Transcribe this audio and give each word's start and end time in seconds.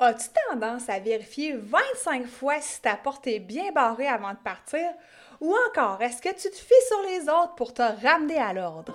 as-tu 0.00 0.28
tendance 0.48 0.88
à 0.88 0.98
vérifier 0.98 1.54
25 1.56 2.26
fois 2.26 2.54
si 2.60 2.80
ta 2.80 2.96
porte 2.96 3.26
est 3.26 3.38
bien 3.38 3.70
barrée 3.74 4.08
avant 4.08 4.30
de 4.30 4.38
partir? 4.42 4.88
Ou 5.40 5.54
encore, 5.68 6.00
est-ce 6.00 6.22
que 6.22 6.30
tu 6.30 6.50
te 6.50 6.56
fies 6.56 6.86
sur 6.88 7.02
les 7.02 7.22
autres 7.28 7.54
pour 7.56 7.74
te 7.74 7.82
ramener 7.82 8.38
à 8.38 8.52
l'ordre? 8.52 8.94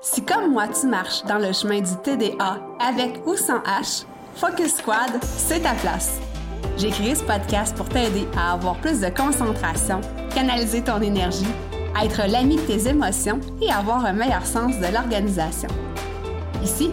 Si 0.00 0.24
comme 0.24 0.52
moi 0.52 0.68
tu 0.68 0.86
marches 0.86 1.22
dans 1.24 1.38
le 1.38 1.52
chemin 1.52 1.80
du 1.80 1.96
TDA 2.02 2.60
avec 2.80 3.26
ou 3.26 3.36
sans 3.36 3.58
H, 3.58 4.06
Focus 4.36 4.76
Squad, 4.76 5.22
c'est 5.22 5.60
ta 5.60 5.74
place. 5.74 6.18
J'ai 6.78 6.90
créé 6.90 7.14
ce 7.14 7.24
podcast 7.24 7.76
pour 7.76 7.88
t'aider 7.88 8.26
à 8.38 8.52
avoir 8.52 8.76
plus 8.76 9.00
de 9.00 9.08
concentration, 9.08 10.00
canaliser 10.34 10.82
ton 10.82 11.02
énergie, 11.02 11.46
être 12.00 12.30
l'ami 12.30 12.56
de 12.56 12.62
tes 12.62 12.88
émotions 12.88 13.40
et 13.60 13.70
avoir 13.70 14.06
un 14.06 14.12
meilleur 14.12 14.46
sens 14.46 14.78
de 14.78 14.86
l'organisation. 14.94 15.68
Ici, 16.62 16.92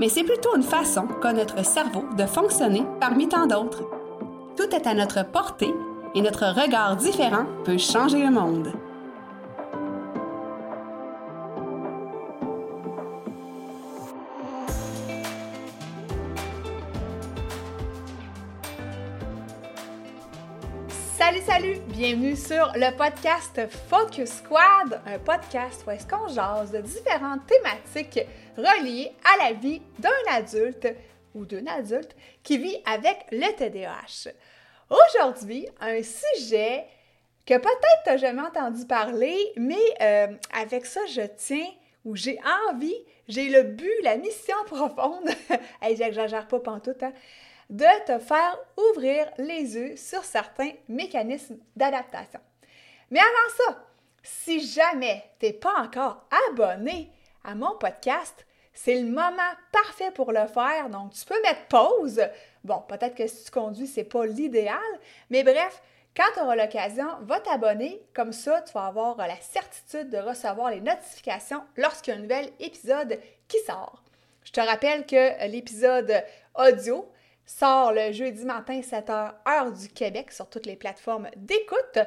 mais 0.00 0.08
c'est 0.08 0.24
plutôt 0.24 0.56
une 0.56 0.62
façon 0.62 1.06
qu'a 1.20 1.34
notre 1.34 1.64
cerveau 1.64 2.04
de 2.16 2.24
fonctionner 2.24 2.84
parmi 2.98 3.28
tant 3.28 3.46
d'autres. 3.46 3.84
Tout 4.56 4.74
est 4.74 4.86
à 4.86 4.94
notre 4.94 5.24
portée 5.24 5.74
et 6.14 6.22
notre 6.22 6.46
regard 6.46 6.96
différent 6.96 7.44
peut 7.64 7.78
changer 7.78 8.24
le 8.24 8.30
monde. 8.30 8.72
Salut, 21.30 21.42
salut! 21.46 21.78
Bienvenue 21.86 22.34
sur 22.34 22.72
le 22.74 22.90
podcast 22.96 23.60
Focus 23.88 24.30
Squad, 24.38 25.00
un 25.06 25.18
podcast 25.20 25.84
où 25.86 25.92
est-ce 25.92 26.04
qu'on 26.04 26.26
jase 26.26 26.72
de 26.72 26.80
différentes 26.80 27.46
thématiques 27.46 28.26
reliées 28.56 29.12
à 29.24 29.44
la 29.44 29.52
vie 29.52 29.80
d'un 30.00 30.10
adulte 30.28 30.88
ou 31.36 31.44
d'une 31.44 31.68
adulte 31.68 32.16
qui 32.42 32.58
vit 32.58 32.82
avec 32.84 33.26
le 33.30 33.46
TDAH. 33.54 34.32
Aujourd'hui, 34.90 35.68
un 35.80 36.00
sujet 36.02 36.86
que 37.46 37.54
peut-être 37.54 38.02
tu 38.02 38.10
n'as 38.10 38.16
jamais 38.16 38.42
entendu 38.42 38.84
parler, 38.84 39.52
mais 39.56 39.76
euh, 40.00 40.26
avec 40.52 40.84
ça, 40.84 41.02
je 41.14 41.22
tiens 41.36 41.70
ou 42.04 42.16
j'ai 42.16 42.40
envie, 42.68 43.04
j'ai 43.28 43.50
le 43.50 43.62
but, 43.62 44.02
la 44.02 44.16
mission 44.16 44.56
profonde, 44.66 45.30
hey, 45.80 45.96
j'exagère 45.96 46.48
pas 46.48 46.58
pantoute, 46.58 47.04
hein, 47.04 47.12
de 47.70 48.04
te 48.04 48.18
faire 48.18 48.58
ouvrir 48.76 49.30
les 49.38 49.76
yeux 49.76 49.96
sur 49.96 50.24
certains 50.24 50.72
mécanismes 50.88 51.58
d'adaptation. 51.76 52.40
Mais 53.10 53.20
avant 53.20 53.56
ça, 53.56 53.84
si 54.22 54.60
jamais 54.60 55.24
tu 55.38 55.46
n'es 55.46 55.52
pas 55.52 55.74
encore 55.80 56.26
abonné 56.48 57.10
à 57.44 57.54
mon 57.54 57.76
podcast, 57.78 58.44
c'est 58.74 59.00
le 59.00 59.08
moment 59.08 59.52
parfait 59.72 60.10
pour 60.10 60.32
le 60.32 60.46
faire. 60.46 60.90
Donc, 60.90 61.12
tu 61.12 61.24
peux 61.24 61.40
mettre 61.42 61.66
pause. 61.68 62.20
Bon, 62.64 62.82
peut-être 62.88 63.14
que 63.14 63.26
si 63.26 63.44
tu 63.44 63.50
conduis, 63.50 63.86
ce 63.86 64.00
n'est 64.00 64.04
pas 64.04 64.26
l'idéal, 64.26 64.78
mais 65.30 65.42
bref, 65.42 65.82
quand 66.16 66.32
tu 66.34 66.40
auras 66.40 66.56
l'occasion, 66.56 67.06
va 67.22 67.40
t'abonner. 67.40 68.02
Comme 68.14 68.32
ça, 68.32 68.62
tu 68.62 68.72
vas 68.72 68.86
avoir 68.86 69.16
la 69.16 69.40
certitude 69.40 70.10
de 70.10 70.18
recevoir 70.18 70.70
les 70.70 70.80
notifications 70.80 71.62
lorsqu'il 71.76 72.12
y 72.12 72.16
a 72.16 72.18
un 72.18 72.22
nouvel 72.22 72.50
épisode 72.58 73.18
qui 73.46 73.58
sort. 73.60 74.02
Je 74.44 74.50
te 74.50 74.60
rappelle 74.60 75.06
que 75.06 75.46
l'épisode 75.46 76.24
audio 76.56 77.08
sort 77.58 77.92
le 77.92 78.12
jeudi 78.12 78.44
matin 78.44 78.80
7h 78.80 79.32
heure 79.48 79.72
du 79.72 79.88
Québec 79.88 80.30
sur 80.30 80.48
toutes 80.48 80.66
les 80.66 80.76
plateformes 80.76 81.28
d'écoute. 81.36 81.98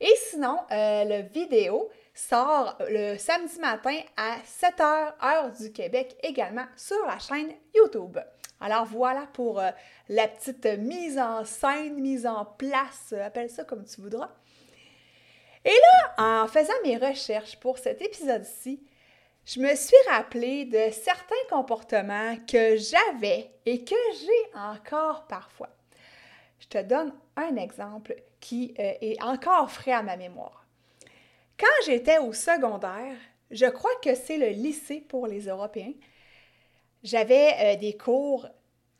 Et 0.00 0.12
sinon, 0.30 0.58
euh, 0.72 1.04
le 1.04 1.28
vidéo 1.28 1.88
sort 2.14 2.76
le 2.88 3.16
samedi 3.16 3.60
matin 3.60 3.96
à 4.16 4.36
7h 4.44 5.12
heure 5.24 5.52
du 5.52 5.72
Québec 5.72 6.16
également 6.22 6.66
sur 6.76 6.98
la 7.06 7.18
chaîne 7.18 7.52
YouTube. 7.74 8.18
Alors 8.60 8.86
voilà 8.86 9.28
pour 9.32 9.60
euh, 9.60 9.70
la 10.08 10.26
petite 10.26 10.66
mise 10.66 11.18
en 11.18 11.44
scène, 11.44 12.00
mise 12.00 12.26
en 12.26 12.44
place, 12.44 13.12
euh, 13.12 13.24
appelle 13.24 13.50
ça 13.50 13.62
comme 13.64 13.84
tu 13.84 14.00
voudras. 14.00 14.30
Et 15.64 15.70
là, 16.16 16.42
en 16.42 16.48
faisant 16.48 16.72
mes 16.84 16.96
recherches 16.96 17.58
pour 17.60 17.78
cet 17.78 18.02
épisode-ci, 18.02 18.82
je 19.48 19.60
me 19.60 19.74
suis 19.74 19.96
rappelé 20.10 20.66
de 20.66 20.92
certains 20.92 21.34
comportements 21.48 22.36
que 22.46 22.76
j'avais 22.76 23.50
et 23.64 23.82
que 23.82 23.94
j'ai 24.20 24.58
encore 24.58 25.26
parfois. 25.26 25.70
Je 26.60 26.66
te 26.66 26.82
donne 26.82 27.14
un 27.34 27.56
exemple 27.56 28.14
qui 28.40 28.74
euh, 28.78 28.92
est 29.00 29.22
encore 29.22 29.70
frais 29.70 29.92
à 29.92 30.02
ma 30.02 30.18
mémoire. 30.18 30.66
Quand 31.58 31.86
j'étais 31.86 32.18
au 32.18 32.34
secondaire, 32.34 33.16
je 33.50 33.64
crois 33.64 33.94
que 34.04 34.14
c'est 34.14 34.36
le 34.36 34.48
lycée 34.48 35.00
pour 35.00 35.26
les 35.26 35.46
Européens, 35.46 35.94
j'avais 37.02 37.54
euh, 37.58 37.76
des 37.76 37.96
cours 37.96 38.46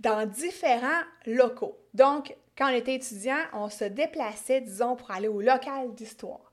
dans 0.01 0.27
différents 0.27 1.03
locaux. 1.27 1.77
Donc, 1.93 2.35
quand 2.57 2.71
on 2.71 2.75
était 2.75 2.95
étudiant, 2.95 3.45
on 3.53 3.69
se 3.69 3.85
déplaçait, 3.85 4.63
disons, 4.63 4.97
pour 4.97 5.11
aller 5.11 5.29
au 5.29 5.43
local 5.43 5.95
d'histoire. 5.95 6.48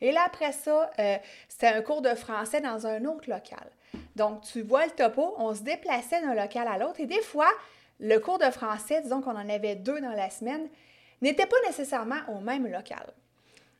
Et 0.00 0.12
là, 0.12 0.22
après 0.26 0.52
ça, 0.52 0.90
euh, 0.98 1.16
c'était 1.48 1.68
un 1.68 1.82
cours 1.82 2.02
de 2.02 2.14
français 2.14 2.60
dans 2.60 2.86
un 2.86 3.04
autre 3.04 3.28
local. 3.28 3.70
Donc, 4.16 4.42
tu 4.42 4.62
vois 4.62 4.86
le 4.86 4.92
topo, 4.92 5.34
on 5.38 5.54
se 5.54 5.62
déplaçait 5.62 6.20
d'un 6.20 6.34
local 6.34 6.68
à 6.68 6.78
l'autre 6.78 7.00
et 7.00 7.06
des 7.06 7.22
fois, 7.22 7.50
le 7.98 8.18
cours 8.18 8.38
de 8.38 8.50
français, 8.50 9.02
disons 9.02 9.20
qu'on 9.20 9.36
en 9.36 9.48
avait 9.48 9.76
deux 9.76 10.00
dans 10.00 10.12
la 10.12 10.30
semaine, 10.30 10.68
n'était 11.20 11.46
pas 11.46 11.56
nécessairement 11.66 12.20
au 12.28 12.40
même 12.40 12.66
local. 12.66 13.12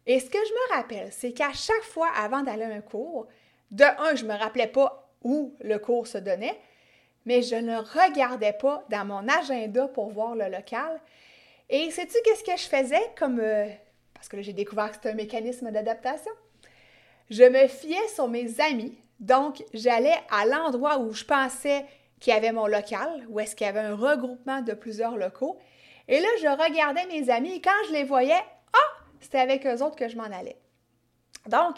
Et 0.07 0.21
ce 0.21 0.29
que 0.29 0.39
je 0.39 0.53
me 0.53 0.77
rappelle, 0.77 1.13
c'est 1.13 1.33
qu'à 1.33 1.53
chaque 1.53 1.83
fois 1.83 2.09
avant 2.17 2.43
d'aller 2.43 2.65
à 2.65 2.75
un 2.75 2.81
cours, 2.81 3.27
de 3.71 3.85
un, 3.85 4.15
je 4.15 4.25
ne 4.25 4.33
me 4.33 4.39
rappelais 4.39 4.67
pas 4.67 5.09
où 5.23 5.55
le 5.61 5.79
cours 5.79 6.07
se 6.07 6.19
donnait, 6.19 6.59
mais 7.27 7.43
je 7.43 7.55
ne 7.55 7.77
regardais 7.77 8.53
pas 8.53 8.85
dans 8.89 9.05
mon 9.05 9.29
agenda 9.29 9.89
pour 9.89 10.11
voir 10.11 10.35
le 10.35 10.49
local. 10.49 11.01
Et 11.69 11.91
sais-tu 11.91 12.17
qu'est-ce 12.25 12.45
que 12.45 12.57
je 12.57 12.69
faisais 12.69 13.11
comme 13.19 13.41
euh, 13.41 13.69
parce 14.21 14.29
que 14.29 14.37
là, 14.37 14.43
j'ai 14.43 14.53
découvert 14.53 14.91
que 14.91 14.99
c'est 15.03 15.09
un 15.09 15.15
mécanisme 15.15 15.71
d'adaptation. 15.71 16.31
Je 17.31 17.43
me 17.43 17.67
fiais 17.69 18.07
sur 18.15 18.29
mes 18.29 18.61
amis, 18.61 18.99
donc 19.19 19.65
j'allais 19.73 20.15
à 20.31 20.45
l'endroit 20.45 20.99
où 20.99 21.15
je 21.15 21.25
pensais 21.25 21.87
qu'il 22.21 22.35
y 22.35 22.37
avait 22.37 22.53
mon 22.53 22.67
local, 22.67 23.25
où 23.31 23.41
est-ce 23.41 23.57
qu'il 23.57 23.67
y 23.67 23.71
avait 23.71 23.81
un 23.81 23.97
regroupement 23.97 24.61
de 24.61 24.75
plusieurs 24.75 25.17
locaux. 25.17 25.59
Et 26.07 26.21
là, 26.21 26.29
je 26.43 26.49
regardais 26.49 27.07
mes 27.07 27.31
amis 27.31 27.55
et 27.55 27.61
quand 27.63 27.71
je 27.89 27.95
les 27.95 28.05
voyais, 28.05 28.43
ah, 28.75 29.05
c'était 29.21 29.39
avec 29.39 29.67
eux 29.67 29.83
autres 29.83 29.97
que 29.97 30.11
je 30.11 30.19
m'en 30.19 30.25
allais. 30.25 30.59
Donc, 31.47 31.77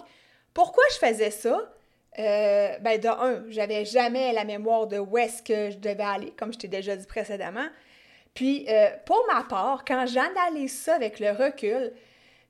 pourquoi 0.52 0.82
je 0.90 1.06
faisais 1.06 1.30
ça? 1.30 1.72
Euh, 2.18 2.76
ben, 2.80 3.00
de 3.00 3.06
un, 3.06 3.44
j'avais 3.50 3.84
jamais 3.84 4.32
la 4.32 4.42
mémoire 4.42 4.88
de 4.88 4.98
où 4.98 5.16
est-ce 5.16 5.44
que 5.44 5.70
je 5.70 5.78
devais 5.78 6.02
aller, 6.02 6.32
comme 6.32 6.52
je 6.52 6.58
t'ai 6.58 6.68
déjà 6.68 6.96
dit 6.96 7.06
précédemment. 7.06 7.68
Puis, 8.34 8.66
euh, 8.68 8.90
pour 9.06 9.24
ma 9.32 9.44
part, 9.44 9.84
quand 9.86 10.06
j'analyse 10.06 10.76
ça 10.76 10.96
avec 10.96 11.20
le 11.20 11.30
recul, 11.30 11.92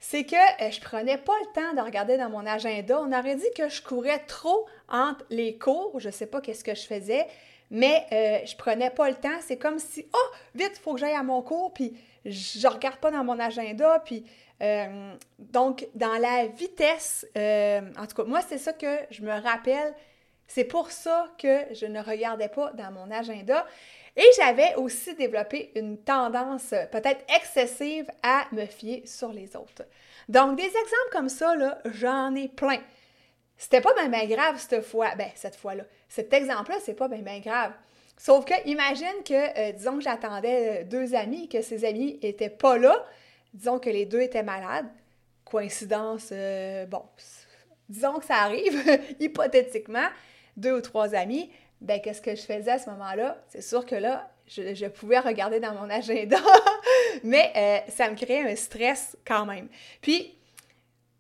c'est 0.03 0.25
que 0.25 0.35
euh, 0.35 0.71
je 0.73 0.81
prenais 0.81 1.17
pas 1.17 1.33
le 1.43 1.53
temps 1.55 1.75
de 1.75 1.81
regarder 1.81 2.19
dans 2.19 2.29
mon 2.29 2.45
agenda. 2.45 3.01
On 3.01 3.13
aurait 3.13 3.37
dit 3.37 3.47
que 3.57 3.69
je 3.69 3.81
courais 3.81 4.19
trop 4.27 4.67
entre 4.89 5.25
les 5.31 5.57
cours. 5.57 6.01
Je 6.01 6.11
sais 6.11 6.27
pas 6.27 6.41
qu'est-ce 6.41 6.65
que 6.65 6.75
je 6.75 6.83
faisais, 6.83 7.25
mais 7.71 8.05
euh, 8.11 8.45
je 8.45 8.57
prenais 8.57 8.91
pas 8.91 9.09
le 9.09 9.15
temps. 9.15 9.39
C'est 9.41 9.59
comme 9.59 9.79
si, 9.79 10.05
oh, 10.13 10.35
vite, 10.57 10.73
il 10.75 10.81
faut 10.81 10.95
que 10.95 10.99
j'aille 10.99 11.15
à 11.15 11.23
mon 11.23 11.41
cours, 11.41 11.73
puis 11.73 11.97
je 12.25 12.67
regarde 12.67 12.97
pas 12.97 13.13
dans 13.13 13.23
mon 13.23 13.39
agenda, 13.39 14.03
puis 14.05 14.25
euh, 14.61 15.15
donc 15.39 15.87
dans 15.95 16.19
la 16.19 16.47
vitesse, 16.49 17.25
en 17.37 18.07
tout 18.09 18.17
cas, 18.17 18.25
moi 18.25 18.41
c'est 18.41 18.59
ça 18.59 18.73
que 18.73 18.99
je 19.11 19.23
me 19.23 19.41
rappelle. 19.41 19.95
C'est 20.49 20.65
pour 20.65 20.91
ça 20.91 21.29
que 21.39 21.61
je 21.73 21.87
ne 21.87 22.01
regardais 22.01 22.49
pas 22.49 22.73
dans 22.73 22.91
mon 22.91 23.09
agenda. 23.13 23.65
Et 24.17 24.27
j'avais 24.37 24.75
aussi 24.75 25.15
développé 25.15 25.73
une 25.75 25.99
tendance 25.99 26.75
peut-être 26.91 27.25
excessive 27.35 28.11
à 28.23 28.47
me 28.53 28.67
fier 28.67 29.03
sur 29.07 29.33
les 29.33 29.57
autres. 29.57 29.85
Donc, 30.29 30.57
des 30.57 30.65
exemples 30.65 31.11
comme 31.11 31.29
ça, 31.29 31.55
là, 31.57 31.79
j'en 31.87 32.35
ai 32.35 32.49
plein. 32.49 32.79
C'était 33.57 33.81
pas 33.81 33.95
bien 34.09 34.27
grave 34.27 34.59
cette 34.59 34.85
fois. 34.85 35.15
Ben, 35.17 35.31
cette 35.35 35.57
fois-là. 35.57 35.85
Cet 36.09 36.33
exemple-là, 36.33 36.79
c'est 36.85 36.95
pas 36.95 37.09
bien 37.09 37.39
grave. 37.41 37.73
Sauf 38.17 38.45
que, 38.45 38.55
imagine 38.69 39.23
que, 39.25 39.59
euh, 39.59 39.73
disons 39.73 39.97
que 39.97 40.05
j'attendais 40.05 40.83
euh, 40.83 40.85
deux 40.85 41.15
amis, 41.15 41.49
que 41.49 41.63
ces 41.63 41.85
amis 41.85 42.19
étaient 42.23 42.51
pas 42.51 42.77
là. 42.77 43.05
Disons 43.55 43.79
que 43.79 43.91
les 43.91 44.07
deux 44.07 44.21
étaient 44.21 44.43
malades. 44.43 44.87
Coïncidence, 45.45 46.29
euh, 46.33 46.87
bon, 46.87 47.03
disons 47.89 48.19
que 48.19 48.25
ça 48.25 48.37
arrive, 48.37 48.81
hypothétiquement, 49.21 50.09
deux 50.57 50.73
ou 50.73 50.81
trois 50.81 51.15
amis 51.15 51.51
ben 51.83 52.01
qu'est-ce 52.01 52.23
que 52.23 52.35
je 52.35 52.43
faisais 52.43 52.71
à 52.71 52.79
ce 52.79 52.89
moment-là? 52.91 53.43
C'est 53.49 53.63
sûr 53.63 53.85
que 53.85 53.97
là, 53.97 54.31
je, 54.47 54.87
pouvais 54.89 55.19
regarder 55.19 55.61
dans 55.61 55.75
mon 55.75 55.91
agenda, 55.91 56.39
mais 57.25 57.53
euh, 57.57 57.91
ça 57.91 58.11
me 58.11 58.15
créait 58.15 58.51
un 58.51 58.57
stress 58.57 59.17
quand 59.27 59.47
même. 59.47 59.69
Puis, 60.01 60.35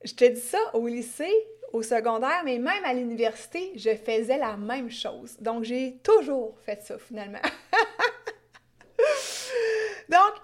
je 0.05 0.14
te 0.14 0.25
dis 0.25 0.41
ça 0.41 0.59
au 0.75 0.87
lycée, 0.87 1.32
au 1.73 1.82
secondaire, 1.82 2.43
mais 2.44 2.59
même 2.59 2.85
à 2.85 2.94
l'université, 2.94 3.73
je 3.76 3.94
faisais 3.94 4.38
la 4.38 4.56
même 4.56 4.91
chose. 4.91 5.37
Donc, 5.41 5.64
j'ai 5.64 5.99
toujours 6.03 6.56
fait 6.64 6.82
ça 6.82 6.99
finalement. 6.99 7.38
Donc, 10.09 10.35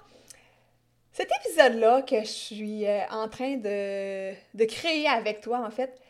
cet 1.12 1.30
épisode-là 1.44 2.02
que 2.02 2.20
je 2.20 2.30
suis 2.30 2.86
euh, 2.86 3.00
en 3.10 3.28
train 3.28 3.56
de, 3.56 4.32
de, 4.54 4.64
créer 4.64 5.06
avec 5.06 5.40
toi, 5.40 5.64
en 5.64 5.70
fait, 5.70 6.00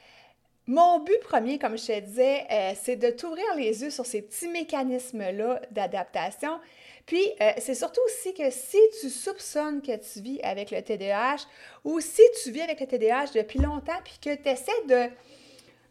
mon 0.69 0.99
but 1.00 1.19
premier, 1.20 1.59
comme 1.59 1.79
je 1.79 1.87
te 1.87 2.00
disais, 2.00 2.44
euh, 2.50 2.73
c'est 2.81 2.97
de 2.97 3.09
t'ouvrir 3.09 3.47
les 3.56 3.82
yeux 3.82 3.88
sur 3.88 4.05
ces 4.05 4.20
petits 4.20 4.49
mécanismes-là 4.49 5.62
d'adaptation. 5.70 6.61
Puis, 7.06 7.25
euh, 7.41 7.53
c'est 7.56 7.75
surtout 7.75 8.03
aussi 8.05 8.35
que 8.35 8.50
si 8.50 8.76
tu 9.00 9.09
soupçonnes 9.09 9.81
que 9.81 9.97
tu 9.97 10.20
vis 10.20 10.41
avec 10.43 10.70
le 10.70 10.82
TDAH 10.82 11.47
ou 11.85 12.00
si 12.00 12.20
tu 12.43 12.50
vis 12.50 12.61
avec 12.61 12.81
le 12.81 12.87
TDAH 12.87 13.32
depuis 13.35 13.61
longtemps 13.61 13.99
puis 14.05 14.19
que 14.23 14.35
tu 14.35 14.47
essaies 14.47 14.85
de, 14.87 15.11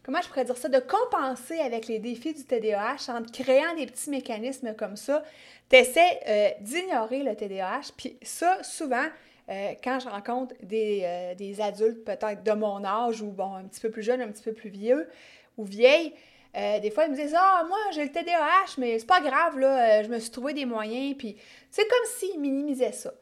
comment 0.04 0.22
je 0.22 0.28
pourrais 0.28 0.44
dire 0.44 0.56
ça, 0.56 0.68
de 0.68 0.78
compenser 0.78 1.58
avec 1.58 1.88
les 1.88 1.98
défis 1.98 2.34
du 2.34 2.44
TDAH 2.44 3.08
en 3.08 3.24
créant 3.24 3.74
des 3.74 3.86
petits 3.86 4.10
mécanismes 4.10 4.76
comme 4.76 4.96
ça, 4.96 5.24
tu 5.68 5.74
essaies 5.74 6.20
euh, 6.28 6.50
d'ignorer 6.60 7.24
le 7.24 7.34
TDAH. 7.34 7.90
Puis 7.96 8.16
ça, 8.22 8.62
souvent, 8.62 9.06
euh, 9.50 9.72
quand 9.82 9.98
je 10.00 10.08
rencontre 10.08 10.54
euh, 10.62 11.34
des, 11.34 11.60
adultes 11.60 12.04
peut-être 12.04 12.42
de 12.42 12.52
mon 12.52 12.84
âge 12.84 13.22
ou 13.22 13.30
bon, 13.30 13.54
un 13.54 13.64
petit 13.64 13.80
peu 13.80 13.90
plus 13.90 14.02
jeunes, 14.02 14.20
un 14.20 14.28
petit 14.28 14.42
peu 14.42 14.52
plus 14.52 14.68
vieux 14.68 15.08
ou 15.56 15.64
vieilles, 15.64 16.12
euh, 16.56 16.80
des 16.80 16.90
fois, 16.90 17.04
ils 17.04 17.12
me 17.12 17.16
disent 17.16 17.34
Ah, 17.36 17.64
moi, 17.66 17.78
j'ai 17.92 18.04
le 18.04 18.12
TDAH, 18.12 18.74
mais 18.78 18.98
c'est 18.98 19.06
pas 19.06 19.20
grave, 19.20 19.58
là, 19.58 20.02
je 20.02 20.08
me 20.08 20.18
suis 20.18 20.30
trouvé 20.30 20.52
des 20.52 20.66
moyens. 20.66 21.16
Puis 21.16 21.36
c'est 21.70 21.86
comme 21.88 22.06
s'ils 22.18 22.40
minimisaient 22.40 22.92
ça. 22.92 23.12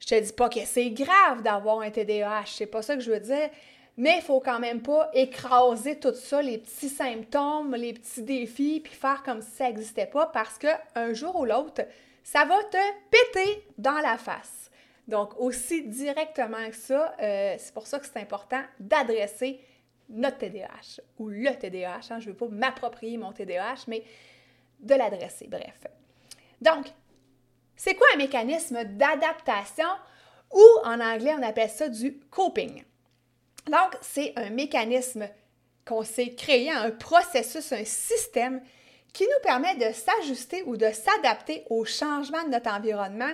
Je 0.00 0.06
te 0.06 0.20
dis 0.20 0.32
pas 0.32 0.48
que 0.48 0.60
c'est 0.64 0.90
grave 0.90 1.42
d'avoir 1.42 1.80
un 1.80 1.90
TDAH, 1.90 2.46
c'est 2.46 2.66
pas 2.66 2.82
ça 2.82 2.94
que 2.94 3.00
je 3.00 3.10
veux 3.10 3.20
dire, 3.20 3.50
mais 3.96 4.16
il 4.18 4.22
faut 4.22 4.40
quand 4.40 4.60
même 4.60 4.80
pas 4.80 5.10
écraser 5.12 5.98
tout 5.98 6.14
ça, 6.14 6.40
les 6.40 6.58
petits 6.58 6.88
symptômes, 6.88 7.74
les 7.74 7.94
petits 7.94 8.22
défis, 8.22 8.80
puis 8.80 8.94
faire 8.94 9.22
comme 9.24 9.42
si 9.42 9.50
ça 9.50 9.64
n'existait 9.66 10.06
pas, 10.06 10.26
parce 10.26 10.56
qu'un 10.56 11.12
jour 11.14 11.34
ou 11.36 11.44
l'autre, 11.44 11.82
ça 12.22 12.44
va 12.44 12.62
te 12.64 12.78
péter 13.10 13.64
dans 13.76 13.98
la 13.98 14.16
face. 14.16 14.67
Donc, 15.08 15.40
aussi 15.40 15.84
directement 15.84 16.68
que 16.68 16.76
ça, 16.76 17.14
euh, 17.20 17.56
c'est 17.58 17.72
pour 17.72 17.86
ça 17.86 17.98
que 17.98 18.04
c'est 18.06 18.20
important 18.20 18.62
d'adresser 18.78 19.58
notre 20.10 20.38
TDAH 20.38 21.00
ou 21.18 21.30
le 21.30 21.50
TDAH. 21.58 22.00
Hein. 22.10 22.20
je 22.20 22.28
ne 22.28 22.32
veux 22.32 22.36
pas 22.36 22.48
m'approprier 22.48 23.16
mon 23.16 23.32
TDAH, 23.32 23.84
mais 23.88 24.04
de 24.80 24.94
l'adresser, 24.94 25.48
bref. 25.48 25.86
Donc, 26.60 26.86
c'est 27.74 27.94
quoi 27.94 28.06
un 28.14 28.18
mécanisme 28.18 28.84
d'adaptation 28.84 29.88
ou 30.52 30.64
en 30.84 31.00
anglais, 31.00 31.34
on 31.38 31.42
appelle 31.42 31.70
ça 31.70 31.88
du 31.88 32.18
coping? 32.30 32.84
Donc, 33.66 33.96
c'est 34.02 34.34
un 34.36 34.50
mécanisme 34.50 35.26
qu'on 35.86 36.02
s'est 36.02 36.34
créé, 36.34 36.70
un 36.70 36.90
processus, 36.90 37.72
un 37.72 37.84
système 37.84 38.60
qui 39.14 39.24
nous 39.24 39.42
permet 39.42 39.74
de 39.76 39.92
s'ajuster 39.92 40.62
ou 40.64 40.76
de 40.76 40.90
s'adapter 40.90 41.64
aux 41.70 41.86
changements 41.86 42.44
de 42.44 42.50
notre 42.50 42.70
environnement 42.70 43.32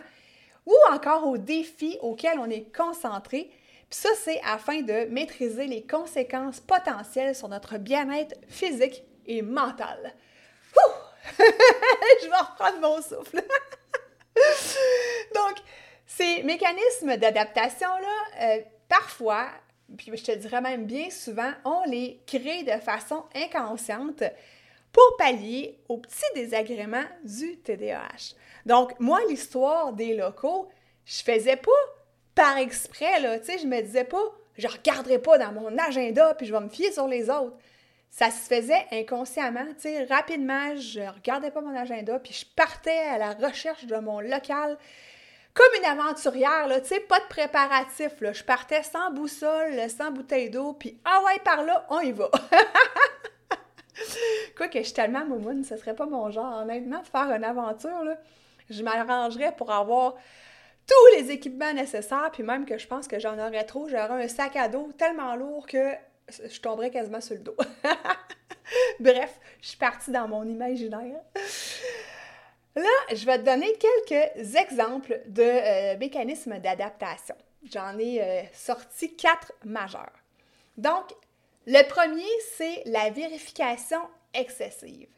ou 0.67 0.75
encore 0.91 1.27
aux 1.27 1.39
défis 1.39 1.99
auxquels 2.01 2.39
on 2.39 2.51
est 2.51 2.75
concentré. 2.75 3.51
Puis 3.91 4.01
ça, 4.01 4.09
c'est 4.17 4.41
afin 4.45 4.81
de 4.83 5.07
maîtriser 5.11 5.67
les 5.67 5.87
conséquences 5.87 6.61
potentielles 6.61 7.35
sur 7.35 7.49
notre 7.49 7.79
bien-être 7.79 8.35
physique 8.49 9.05
et 9.27 9.43
mental. 9.43 10.15
Je 11.39 12.29
vais 12.29 12.37
reprendre 12.37 12.81
mon 12.81 13.03
souffle. 13.03 13.43
Donc, 15.35 15.57
ces 16.07 16.43
mécanismes 16.43 17.17
d'adaptation-là, 17.17 18.43
euh, 18.43 18.61
parfois, 18.89 19.47
puis 19.97 20.17
je 20.17 20.25
te 20.25 20.33
dirais 20.33 20.61
même 20.61 20.87
bien 20.87 21.11
souvent, 21.11 21.53
on 21.65 21.83
les 21.87 22.21
crée 22.27 22.63
de 22.63 22.81
façon 22.81 23.25
inconsciente 23.35 24.23
pour 24.95 25.17
pallier 25.19 25.77
aux 25.89 25.99
petits 25.99 26.23
désagréments 26.37 27.05
du 27.25 27.59
TDAH. 27.59 28.37
Donc, 28.65 28.99
moi, 29.01 29.19
l'histoire 29.29 29.93
des 29.93 30.15
locaux, 30.15 30.69
je 31.05 31.21
faisais 31.23 31.57
pas 31.57 31.73
par 32.35 32.57
exprès, 32.59 33.21
là, 33.21 33.39
tu 33.41 33.47
sais, 33.47 33.59
je 33.59 33.67
me 33.67 33.81
disais 33.83 34.05
pas, 34.05 34.23
je 34.57 34.69
regarderai 34.69 35.19
pas 35.19 35.37
dans 35.37 35.53
mon 35.53 35.77
agenda 35.79 36.35
puis 36.35 36.47
je 36.47 36.53
vais 36.53 36.61
me 36.61 36.69
fier 36.69 36.93
sur 36.93 37.09
les 37.09 37.29
autres. 37.29 37.57
Ça 38.09 38.31
se 38.31 38.47
faisait 38.47 38.87
inconsciemment, 38.93 39.67
tu 39.75 39.83
sais, 39.83 40.05
rapidement, 40.05 40.77
je 40.77 41.01
regardais 41.01 41.51
pas 41.51 41.61
mon 41.61 41.77
agenda 41.77 42.21
puis 42.21 42.33
je 42.33 42.47
partais 42.55 43.03
à 43.11 43.19
la 43.19 43.33
recherche 43.33 43.87
de 43.87 43.97
mon 43.97 44.21
local 44.21 44.79
comme 45.55 45.67
une 45.79 45.85
aventurière, 45.85 46.67
là, 46.69 46.81
tu 46.81 46.89
sais, 46.89 47.01
pas 47.01 47.21
de 47.21 47.27
préparatif, 47.27 48.21
là. 48.21 48.33
Je 48.33 48.43
partais 48.43 48.83
sans 48.83 49.13
boussole, 49.13 49.89
sans 49.89 50.11
bouteille 50.11 50.51
d'eau, 50.51 50.73
puis 50.73 50.99
ah 51.05 51.23
ouais, 51.25 51.39
par 51.45 51.63
là, 51.63 51.87
on 51.91 52.01
y 52.01 52.11
va. 52.11 52.29
Quoi 54.57 54.69
que 54.69 54.79
je 54.79 54.85
suis 54.85 54.95
tellement 54.95 55.25
moumoune, 55.25 55.65
ce 55.65 55.77
serait 55.77 55.95
pas 55.95 56.07
mon 56.07 56.31
genre, 56.31 56.63
honnêtement, 56.63 57.01
de 57.01 57.07
faire 57.07 57.31
une 57.33 57.45
aventure, 57.45 58.05
je 58.71 58.83
m'arrangerais 58.83 59.55
pour 59.57 59.71
avoir 59.71 60.15
tous 60.87 61.17
les 61.19 61.31
équipements 61.31 61.73
nécessaires, 61.73 62.31
puis 62.33 62.43
même 62.43 62.67
que 62.67 62.79
je 62.79 62.87
pense 62.87 63.09
que 63.09 63.19
j'en 63.19 63.39
aurais 63.39 63.65
trop, 63.65 63.89
j'aurais 63.89 64.25
un 64.25 64.29
sac 64.29 64.57
à 64.57 64.69
dos 64.69 64.91
tellement 64.97 65.35
lourd 65.37 65.67
que 65.67 65.93
je 66.29 66.61
tomberais 66.61 66.91
quasiment 66.91 67.21
sur 67.21 67.35
le 67.35 67.43
dos. 67.43 67.57
Bref, 69.01 69.39
je 69.61 69.69
suis 69.69 69.77
partie 69.77 70.11
dans 70.11 70.29
mon 70.29 70.45
imaginaire. 70.45 71.21
Là, 72.77 73.15
je 73.15 73.25
vais 73.25 73.39
te 73.39 73.45
donner 73.45 73.73
quelques 73.75 74.57
exemples 74.57 75.21
de 75.27 75.43
euh, 75.43 75.97
mécanismes 75.99 76.59
d'adaptation. 76.59 77.37
J'en 77.71 77.99
ai 77.99 78.21
euh, 78.21 78.43
sorti 78.53 79.15
quatre 79.15 79.53
majeurs. 79.65 80.13
Donc, 80.77 81.15
le 81.67 81.87
premier, 81.89 82.29
c'est 82.57 82.83
la 82.87 83.11
vérification 83.11 84.01
excessive. 84.35 85.09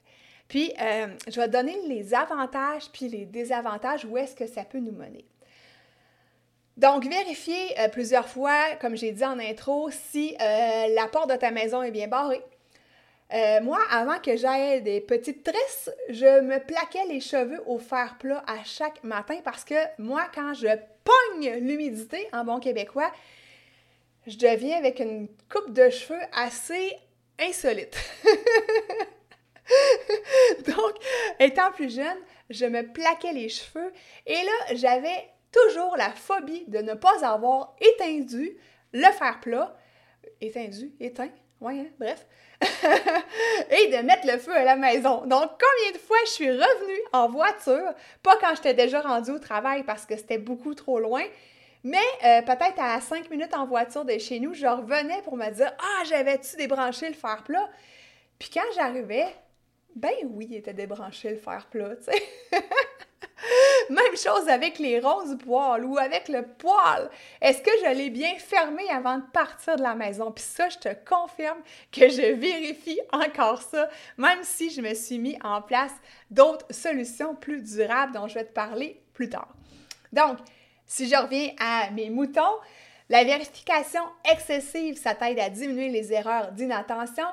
Puis, 0.48 0.72
euh, 0.80 1.08
je 1.28 1.40
vais 1.40 1.48
donner 1.48 1.76
les 1.88 2.14
avantages 2.14 2.88
puis 2.92 3.08
les 3.08 3.24
désavantages, 3.24 4.04
où 4.04 4.16
est-ce 4.16 4.36
que 4.36 4.46
ça 4.46 4.64
peut 4.64 4.78
nous 4.78 4.92
mener. 4.92 5.24
Donc, 6.76 7.04
vérifier 7.04 7.78
euh, 7.80 7.88
plusieurs 7.88 8.28
fois, 8.28 8.76
comme 8.80 8.96
j'ai 8.96 9.10
dit 9.10 9.24
en 9.24 9.38
intro, 9.40 9.90
si 9.90 10.36
euh, 10.40 10.94
la 10.94 11.08
porte 11.10 11.30
de 11.30 11.36
ta 11.36 11.50
maison 11.50 11.82
est 11.82 11.90
bien 11.90 12.06
barrée. 12.06 12.42
moi, 13.62 13.80
avant 13.90 14.20
que 14.20 14.36
j'aille 14.36 14.82
des 14.82 15.00
petites 15.00 15.42
tresses, 15.42 15.90
je 16.10 16.40
me 16.42 16.58
plaquais 16.60 17.06
les 17.08 17.20
cheveux 17.20 17.60
au 17.66 17.78
fer 17.78 18.16
plat 18.20 18.44
à 18.46 18.62
chaque 18.62 19.02
matin 19.02 19.40
parce 19.42 19.64
que 19.64 19.74
moi, 19.98 20.26
quand 20.32 20.54
je 20.54 20.68
pogne 21.02 21.54
l'humidité 21.58 22.28
en 22.32 22.44
bon 22.44 22.60
québécois, 22.60 23.10
je 24.26 24.36
deviens 24.36 24.78
avec 24.78 25.00
une 25.00 25.28
coupe 25.50 25.72
de 25.72 25.90
cheveux 25.90 26.20
assez 26.32 26.96
insolite. 27.38 27.96
Donc, 30.66 30.94
étant 31.40 31.72
plus 31.72 31.94
jeune, 31.94 32.18
je 32.50 32.66
me 32.66 32.82
plaquais 32.82 33.32
les 33.32 33.48
cheveux 33.48 33.92
et 34.26 34.34
là, 34.34 34.74
j'avais 34.74 35.30
toujours 35.52 35.96
la 35.96 36.10
phobie 36.10 36.64
de 36.68 36.78
ne 36.78 36.94
pas 36.94 37.24
avoir 37.24 37.76
éteindu 37.80 38.56
le 38.92 39.10
fer 39.12 39.40
plat. 39.40 39.76
Éteindu, 40.40 40.92
éteint, 41.00 41.30
ouais, 41.60 41.80
hein, 41.80 41.86
bref. 41.98 42.26
et 43.70 43.88
de 43.88 44.02
mettre 44.02 44.26
le 44.26 44.38
feu 44.38 44.54
à 44.54 44.64
la 44.64 44.76
maison. 44.76 45.26
Donc, 45.26 45.50
combien 45.50 45.92
de 45.92 45.98
fois 45.98 46.16
je 46.24 46.30
suis 46.30 46.50
revenue 46.50 47.00
en 47.12 47.28
voiture, 47.28 47.92
pas 48.22 48.36
quand 48.40 48.54
j'étais 48.56 48.74
déjà 48.74 49.00
rendue 49.00 49.32
au 49.32 49.38
travail 49.38 49.82
parce 49.84 50.06
que 50.06 50.16
c'était 50.16 50.38
beaucoup 50.38 50.74
trop 50.74 50.98
loin, 50.98 51.22
mais 51.86 51.98
euh, 52.24 52.42
peut-être 52.42 52.80
à 52.80 53.00
5 53.00 53.30
minutes 53.30 53.54
en 53.54 53.64
voiture 53.64 54.04
de 54.04 54.18
chez 54.18 54.40
nous, 54.40 54.54
je 54.54 54.66
revenais 54.66 55.22
pour 55.22 55.36
me 55.36 55.48
dire 55.50 55.72
Ah, 55.78 56.02
j'avais-tu 56.08 56.56
débranché 56.56 57.06
le 57.06 57.14
fer 57.14 57.44
plat? 57.44 57.68
Puis 58.40 58.50
quand 58.52 58.64
j'arrivais, 58.74 59.28
ben 59.94 60.10
oui, 60.24 60.48
il 60.50 60.56
était 60.56 60.74
débranché 60.74 61.30
le 61.30 61.36
fer 61.36 61.64
plat. 61.70 61.90
Même 63.88 64.16
chose 64.16 64.48
avec 64.48 64.80
les 64.80 64.98
ronds 64.98 65.28
du 65.28 65.36
poêle 65.36 65.84
ou 65.84 65.96
avec 65.96 66.28
le 66.28 66.42
poêle. 66.42 67.08
Est-ce 67.40 67.62
que 67.62 67.70
je 67.84 67.96
l'ai 67.96 68.10
bien 68.10 68.34
fermé 68.36 68.82
avant 68.90 69.18
de 69.18 69.26
partir 69.32 69.76
de 69.76 69.82
la 69.82 69.94
maison? 69.94 70.32
Puis 70.32 70.42
ça, 70.42 70.68
je 70.68 70.78
te 70.78 70.88
confirme 71.08 71.60
que 71.92 72.08
je 72.08 72.32
vérifie 72.32 72.98
encore 73.12 73.62
ça, 73.62 73.88
même 74.18 74.40
si 74.42 74.70
je 74.70 74.80
me 74.80 74.92
suis 74.92 75.20
mis 75.20 75.38
en 75.40 75.62
place 75.62 75.94
d'autres 76.32 76.66
solutions 76.70 77.36
plus 77.36 77.62
durables 77.62 78.12
dont 78.12 78.26
je 78.26 78.34
vais 78.34 78.44
te 78.44 78.52
parler 78.52 79.00
plus 79.14 79.28
tard. 79.28 79.54
Donc, 80.12 80.38
si 80.86 81.08
je 81.08 81.16
reviens 81.16 81.50
à 81.58 81.90
mes 81.90 82.10
moutons, 82.10 82.42
la 83.08 83.24
vérification 83.24 84.02
excessive, 84.30 84.96
ça 84.96 85.14
t'aide 85.14 85.38
à 85.38 85.48
diminuer 85.48 85.88
les 85.88 86.12
erreurs 86.12 86.52
d'inattention, 86.52 87.26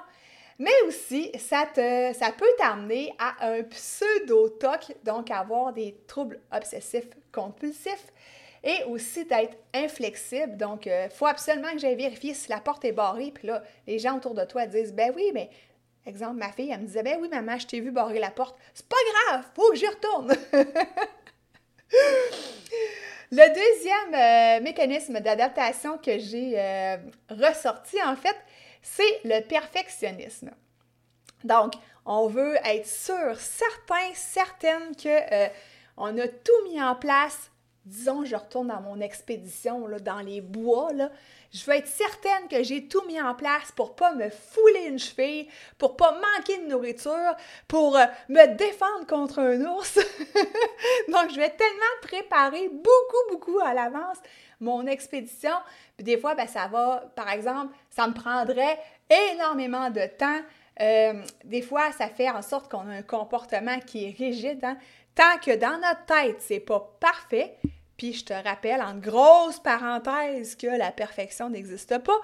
mais 0.60 0.72
aussi, 0.88 1.32
ça, 1.40 1.68
te, 1.74 2.14
ça 2.14 2.32
peut 2.32 2.46
t'amener 2.58 3.14
à 3.18 3.48
un 3.48 3.64
pseudo-TOC, 3.64 4.98
donc 5.04 5.32
avoir 5.32 5.74
des 5.74 5.98
troubles 6.08 6.40
obsessifs 6.52 7.08
compulsifs 7.32 8.14
et 8.64 8.84
aussi 8.86 9.26
d'être 9.26 9.58
inflexible. 9.74 10.56
Donc, 10.56 10.86
il 10.86 10.92
euh, 10.92 11.10
faut 11.10 11.26
absolument 11.26 11.72
que 11.74 11.80
j'aille 11.80 11.96
vérifier 11.96 12.34
si 12.34 12.50
la 12.50 12.60
porte 12.60 12.86
est 12.86 12.92
barrée. 12.92 13.32
Puis 13.34 13.48
là, 13.48 13.64
les 13.88 14.00
gens 14.00 14.18
autour 14.18 14.36
de 14.36 14.46
toi 14.46 14.68
disent 14.68 14.94
Ben 14.94 15.12
oui, 15.16 15.32
mais 15.34 15.50
exemple, 16.06 16.38
ma 16.38 16.52
fille, 16.52 16.72
elle 16.72 16.82
me 16.82 16.86
disait, 16.86 17.04
ben 17.04 17.18
oui, 17.22 17.30
maman, 17.30 17.58
je 17.58 17.68
t'ai 17.68 17.80
vu 17.80 17.92
barrer 17.92 18.20
la 18.20 18.32
porte. 18.32 18.58
C'est 18.74 18.88
pas 18.88 18.96
grave, 19.30 19.46
faut 19.56 19.72
que 19.72 19.78
j'y 19.78 19.88
retourne. 19.88 20.34
Le 23.36 23.48
deuxième 23.50 24.14
euh, 24.14 24.64
mécanisme 24.64 25.20
d'adaptation 25.20 25.98
que 25.98 26.20
j'ai 26.20 26.54
euh, 26.56 26.98
ressorti, 27.32 27.98
en 28.04 28.16
fait, 28.16 28.36
c'est 28.84 29.22
le 29.24 29.42
perfectionnisme. 29.42 30.52
Donc, 31.44 31.74
on 32.06 32.28
veut 32.28 32.58
être 32.64 32.86
sûr, 32.86 33.36
certain, 33.40 34.14
certaine 34.14 34.96
que 34.96 35.08
euh, 35.10 35.48
on 35.98 36.16
a 36.20 36.28
tout 36.28 36.70
mis 36.70 36.80
en 36.80 36.94
place. 36.94 37.50
Disons, 37.86 38.24
je 38.24 38.36
retourne 38.36 38.68
dans 38.68 38.80
mon 38.80 39.02
expédition, 39.02 39.88
dans 40.02 40.20
les 40.20 40.40
bois. 40.40 40.92
Je 41.52 41.66
veux 41.66 41.76
être 41.76 41.88
certaine 41.88 42.48
que 42.50 42.64
j'ai 42.64 42.88
tout 42.88 43.02
mis 43.08 43.22
en 43.22 43.36
place 43.36 43.74
pour 43.76 43.96
pas 43.96 44.14
me 44.16 44.30
fouler 44.30 44.86
une 44.88 45.00
cheville, 45.00 45.48
pour 45.78 45.98
pas 45.98 46.14
manquer 46.14 46.60
de 46.60 46.70
nourriture, 46.70 47.36
pour 47.68 47.98
euh, 47.98 48.06
me 48.30 48.56
défendre 48.56 49.06
contre 49.06 49.40
un 49.40 49.62
ours. 49.66 49.96
Donc, 51.10 51.32
je 51.32 51.36
vais 51.36 51.50
tellement 51.50 52.02
préparer 52.02 52.70
beaucoup, 52.70 53.32
beaucoup 53.32 53.60
à 53.60 53.74
l'avance 53.74 54.18
mon 54.64 54.88
expédition. 54.88 55.54
Puis 55.98 56.04
des 56.04 56.18
fois, 56.18 56.36
ben, 56.36 56.48
ça 56.48 56.68
va, 56.68 57.12
par 57.16 57.30
exemple, 57.30 57.76
ça 57.90 58.08
me 58.08 58.14
prendrait 58.14 58.80
énormément 59.34 59.90
de 59.90 60.08
temps. 60.18 60.40
Euh, 60.82 61.22
des 61.44 61.62
fois, 61.62 61.92
ça 61.92 62.08
fait 62.08 62.30
en 62.30 62.42
sorte 62.42 62.70
qu'on 62.70 62.90
a 62.90 62.94
un 62.94 63.02
comportement 63.04 63.80
qui 63.80 64.06
est 64.06 64.18
rigide. 64.18 64.64
Hein. 64.64 64.78
Tant 65.16 65.38
que 65.44 65.56
dans 65.56 65.78
notre 65.78 66.06
tête, 66.06 66.38
c'est 66.40 66.60
pas 66.60 66.80
parfait, 67.00 67.58
puis 67.98 68.14
je 68.14 68.26
te 68.26 68.34
rappelle 68.34 68.82
en 68.82 68.96
grosse 68.96 69.60
parenthèse 69.60 70.56
que 70.56 70.68
la 70.68 70.92
perfection 70.92 71.50
n'existe 71.50 72.00
pas, 72.00 72.18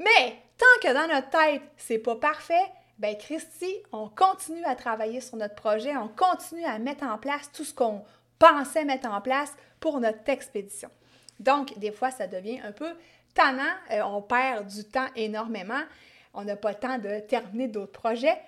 mais 0.00 0.36
tant 0.58 0.88
que 0.88 0.92
dans 0.92 1.14
notre 1.14 1.30
tête, 1.30 1.62
c'est 1.76 1.98
pas 1.98 2.16
parfait, 2.16 2.72
ben 2.98 3.16
Christy, 3.16 3.72
on 3.92 4.08
continue 4.08 4.64
à 4.64 4.74
travailler 4.74 5.20
sur 5.20 5.36
notre 5.36 5.54
projet, 5.54 5.96
on 5.96 6.08
continue 6.08 6.64
à 6.64 6.78
mettre 6.78 7.04
en 7.04 7.18
place 7.18 7.50
tout 7.52 7.64
ce 7.64 7.74
qu'on 7.74 8.04
pensait 8.38 8.84
mettre 8.84 9.08
en 9.08 9.20
place 9.20 9.52
pour 9.80 10.00
notre 10.00 10.28
expédition. 10.28 10.90
Donc, 11.40 11.76
des 11.78 11.92
fois, 11.92 12.10
ça 12.10 12.26
devient 12.26 12.60
un 12.64 12.72
peu 12.72 12.92
tannant, 13.34 13.62
euh, 13.90 14.02
on 14.02 14.22
perd 14.22 14.66
du 14.66 14.84
temps 14.84 15.08
énormément, 15.16 15.82
on 16.34 16.44
n'a 16.44 16.56
pas 16.56 16.70
le 16.70 16.78
temps 16.78 16.98
de 16.98 17.20
terminer 17.20 17.68
d'autres 17.68 17.92
projets. 17.92 18.38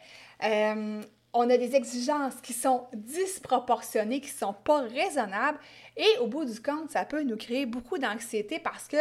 Euh, 0.45 1.03
on 1.33 1.51
a 1.51 1.57
des 1.57 1.77
exigences 1.77 2.35
qui 2.43 2.53
sont 2.53 2.87
disproportionnées, 2.95 4.21
qui 4.21 4.33
ne 4.33 4.39
sont 4.39 4.53
pas 4.53 4.81
raisonnables, 4.81 5.59
et 5.97 6.19
au 6.21 6.27
bout 6.27 6.45
du 6.45 6.61
compte, 6.61 6.91
ça 6.91 7.05
peut 7.05 7.23
nous 7.23 7.37
créer 7.37 7.67
beaucoup 7.67 7.99
d'anxiété 7.99 8.59
parce 8.59 8.89
que 8.89 8.97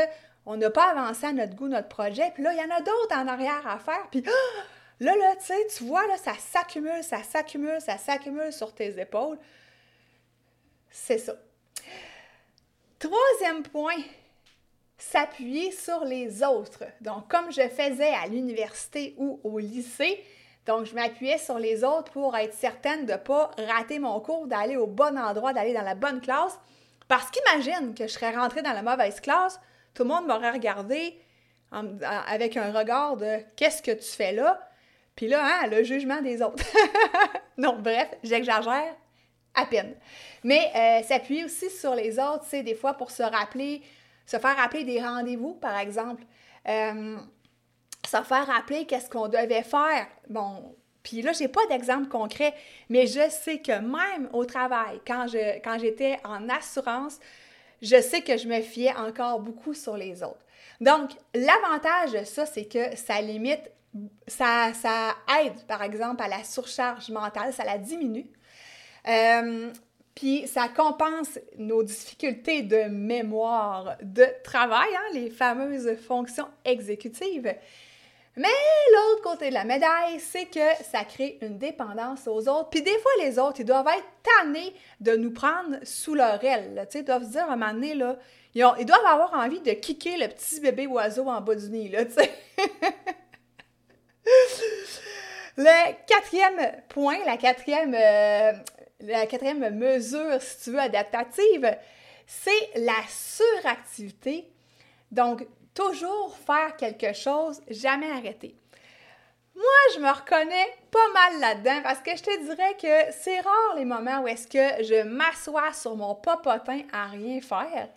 on 0.46 0.58
n'a 0.58 0.70
pas 0.70 0.92
avancé 0.92 1.25
à 1.25 1.34
notre 1.34 1.56
goût 1.56 1.68
notre 1.68 1.88
projet, 1.88 2.32
puis 2.34 2.44
là, 2.44 2.54
il 2.54 2.60
y 2.60 2.62
en 2.62 2.75
a 2.75 2.80
d'autres 2.80 3.15
en 3.15 3.27
arrière 3.27 3.65
à 3.68 3.80
faire, 3.80 4.08
puis 4.12 4.24
là, 5.00 5.15
là, 5.15 5.36
tu 5.75 5.84
vois, 5.84 6.04
ça 6.18 6.34
s'accumule, 6.38 7.04
ça 7.04 7.24
s'accumule, 7.24 7.82
ça 7.82 7.98
s'accumule 7.98 8.54
sur 8.54 8.74
tes 8.74 9.00
épaules. 9.00 9.38
C'est 10.89 11.18
ça. 11.18 11.34
Troisième 13.00 13.63
point, 13.63 13.98
s'appuyer 14.98 15.72
sur 15.72 16.06
les 16.06 16.44
autres. 16.44 16.84
Donc, 17.02 17.28
comme 17.30 17.52
je 17.52 17.68
faisais 17.68 18.14
à 18.14 18.28
l'université 18.28 19.14
ou 19.18 19.40
au 19.44 19.60
lycée, 19.60 20.24
donc, 20.66 20.86
je 20.86 20.96
m'appuyais 20.96 21.38
sur 21.38 21.60
les 21.60 21.84
autres 21.84 22.12
pour 22.12 22.36
être 22.36 22.54
certaine 22.54 23.06
de 23.06 23.12
ne 23.12 23.18
pas 23.18 23.52
rater 23.68 24.00
mon 24.00 24.20
cours, 24.20 24.48
d'aller 24.48 24.78
au 24.78 24.88
bon 24.88 25.18
endroit, 25.18 25.54
d'aller 25.54 25.74
dans 25.74 25.84
la 25.84 25.94
bonne 25.94 26.20
classe. 26.22 26.60
Parce 27.08 27.30
qu'imagine 27.30 27.94
que 27.94 28.08
je 28.08 28.14
serais 28.14 28.36
rentrée 28.36 28.64
dans 28.64 28.74
la 28.74 28.82
mauvaise 28.82 29.20
classe, 29.20 29.60
tout 29.94 30.04
le 30.04 30.10
monde 30.10 30.25
m'aurait 30.25 30.52
regardé 30.52 31.20
avec 31.72 32.58
un 32.58 32.72
regard 32.72 33.18
de 33.18 33.38
qu'est-ce 33.56 33.84
que 33.84 33.92
tu 33.92 34.10
fais 34.10 34.32
là? 34.32 34.60
Puis 35.16 35.28
là, 35.28 35.42
hein, 35.44 35.68
le 35.68 35.84
jugement 35.84 36.22
des 36.22 36.42
autres. 36.42 36.64
non, 37.58 37.78
bref, 37.80 38.08
j'exagère 38.24 38.96
à 39.54 39.66
peine. 39.66 39.94
Mais 40.44 40.72
euh, 40.75 41.04
s'appuyer 41.04 41.46
aussi 41.46 41.70
sur 41.70 41.96
les 41.96 42.18
autres, 42.18 42.44
c'est 42.48 42.64
des 42.64 42.75
fois 42.75 42.94
pour 42.94 43.12
se 43.12 43.24
rappeler, 43.24 43.82
se 44.25 44.38
faire 44.38 44.55
rappeler 44.55 44.84
des 44.84 45.01
rendez-vous, 45.01 45.53
par 45.53 45.77
exemple. 45.77 46.24
Euh, 46.67 47.17
se 48.05 48.24
faire 48.24 48.48
rappeler 48.48 48.86
qu'est-ce 48.86 49.10
qu'on 49.10 49.27
devait 49.27 49.63
faire. 49.63 50.08
Bon, 50.29 50.75
puis 51.03 51.22
là, 51.22 51.34
j'ai 51.34 51.48
pas 51.48 51.65
d'exemple 51.67 52.08
concret, 52.08 52.53
mais 52.89 53.08
je 53.08 53.29
sais 53.29 53.60
que 53.60 53.72
même 53.72 54.29
au 54.34 54.46
travail, 54.46 55.00
quand 55.05 55.27
je 55.27 55.60
quand 55.60 55.77
j'étais 55.79 56.20
en 56.24 56.50
assurance, 56.50 57.20
je 57.82 58.01
sais 58.01 58.22
que 58.22 58.38
je 58.38 58.48
me 58.48 58.62
fiais 58.62 58.96
encore 58.96 59.39
beaucoup 59.39 59.74
sur 59.74 59.98
les 59.98 60.24
autres. 60.24 60.46
Donc, 60.82 61.12
l'avantage 61.34 62.12
de 62.12 62.24
ça, 62.24 62.46
c'est 62.46 62.65
que 62.65 62.96
ça 62.96 63.22
limite, 63.22 63.72
ça, 64.27 64.72
ça 64.74 65.15
aide, 65.39 65.65
par 65.67 65.84
exemple, 65.84 66.22
à 66.24 66.27
la 66.27 66.44
surcharge 66.44 67.10
mentale, 67.10 67.53
ça 67.53 67.63
la 67.63 67.77
diminue. 67.77 68.27
Euh, 69.08 69.72
puis 70.15 70.48
ça 70.48 70.69
compense 70.69 71.38
nos 71.57 71.84
difficultés 71.84 72.62
de 72.62 72.86
mémoire 72.86 73.98
de 74.01 74.25
travail, 74.43 74.88
hein, 74.95 75.13
les 75.13 75.29
fameuses 75.29 75.98
fonctions 76.07 76.48
exécutives. 76.63 77.53
Mais 78.38 78.48
l'autre 78.93 79.22
côté 79.22 79.50
de 79.50 79.53
la 79.53 79.63
médaille, 79.63 80.19
c'est 80.19 80.45
que 80.45 80.84
ça 80.84 81.05
crée 81.05 81.38
une 81.41 81.57
dépendance 81.57 82.27
aux 82.27 82.50
autres. 82.50 82.69
Puis 82.69 82.81
des 82.81 82.98
fois, 82.98 83.12
les 83.19 83.39
autres, 83.39 83.62
ils 83.62 83.65
doivent 83.65 83.88
être 83.88 84.07
tannés 84.24 84.74
de 85.00 85.15
nous 85.15 85.31
prendre 85.31 85.77
sous 85.84 86.15
leur 86.15 86.43
aile. 86.43 86.86
Ils 86.93 87.03
doivent 87.03 87.24
se 87.24 87.31
dire 87.31 87.43
à 87.43 87.53
un 87.53 87.55
moment 87.55 87.74
donné, 87.74 87.93
là, 87.93 88.17
ils, 88.53 88.86
doivent 88.86 89.05
avoir 89.05 89.34
envie 89.34 89.62
de 89.62 89.72
kicker 89.72 90.17
le 90.17 90.27
petit 90.27 90.60
bébé 90.60 90.88
oiseau 90.88 91.27
en 91.27 91.39
bas 91.41 91.55
du 91.55 91.69
nid. 91.69 91.91
Le 95.57 95.93
quatrième 96.05 96.81
point, 96.89 97.17
la 97.25 97.38
quatrième, 97.38 97.95
euh, 97.95 98.51
la 99.00 99.25
quatrième 99.28 99.70
mesure, 99.75 100.42
si 100.42 100.64
tu 100.64 100.72
veux, 100.72 100.80
adaptative, 100.80 101.78
c'est 102.25 102.70
la 102.75 103.02
suractivité. 103.08 104.52
Donc, 105.12 105.46
Toujours 105.75 106.38
faire 106.38 106.78
quelque 106.78 107.12
chose, 107.12 107.62
jamais 107.70 108.10
arrêter. 108.10 108.56
Moi, 109.54 109.66
je 109.94 110.00
me 110.00 110.10
reconnais 110.10 110.68
pas 110.90 111.10
mal 111.14 111.40
là-dedans 111.42 111.82
parce 111.84 112.00
que 112.00 112.16
je 112.16 112.24
te 112.24 112.44
dirais 112.46 112.78
que 112.82 113.12
c'est 113.12 113.42
rare 113.42 113.75
les 113.75 113.84
moments 113.84 114.22
où 114.22 114.28
est-ce 114.28 114.48
que 114.48 114.84
je 114.84 115.04
m'assois 115.04 115.74
sur 115.74 115.98
mon 115.98 116.16
popotin 116.16 116.82
à 116.94 117.08
rien 117.08 117.42
faire. 117.42 117.90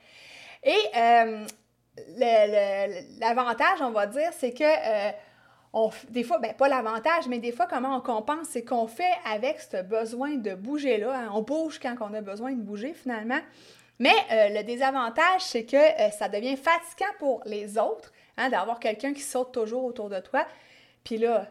Et 0.64 0.76
euh, 0.96 1.46
l'avantage, 3.20 3.80
on 3.80 3.90
va 3.90 4.06
dire, 4.08 4.30
c'est 4.36 4.52
que 4.52 4.64
euh, 4.64 5.12
des 6.10 6.24
fois, 6.24 6.38
ben 6.38 6.54
pas 6.54 6.68
l'avantage, 6.68 7.28
mais 7.28 7.38
des 7.38 7.52
fois, 7.52 7.66
comment 7.66 7.96
on 7.96 8.00
compense, 8.00 8.48
c'est 8.50 8.64
qu'on 8.64 8.86
fait 8.86 9.12
avec 9.30 9.60
ce 9.60 9.82
besoin 9.82 10.36
de 10.36 10.54
bouger-là. 10.54 11.14
Hein. 11.14 11.30
on 11.34 11.42
bouge 11.42 11.78
quand 11.78 11.94
on 12.00 12.14
a 12.14 12.20
besoin 12.20 12.52
de 12.52 12.60
bouger 12.62 12.94
finalement. 12.94 13.40
Mais 13.98 14.14
euh, 14.30 14.48
le 14.50 14.62
désavantage, 14.62 15.40
c'est 15.40 15.64
que 15.64 15.76
euh, 15.76 16.10
ça 16.10 16.28
devient 16.28 16.56
fatigant 16.56 17.12
pour 17.18 17.42
les 17.44 17.78
autres 17.78 18.12
hein, 18.36 18.48
d'avoir 18.48 18.78
quelqu'un 18.78 19.12
qui 19.12 19.20
saute 19.20 19.52
toujours 19.52 19.84
autour 19.84 20.08
de 20.08 20.20
toi. 20.20 20.46
Puis 21.04 21.18
là, 21.18 21.46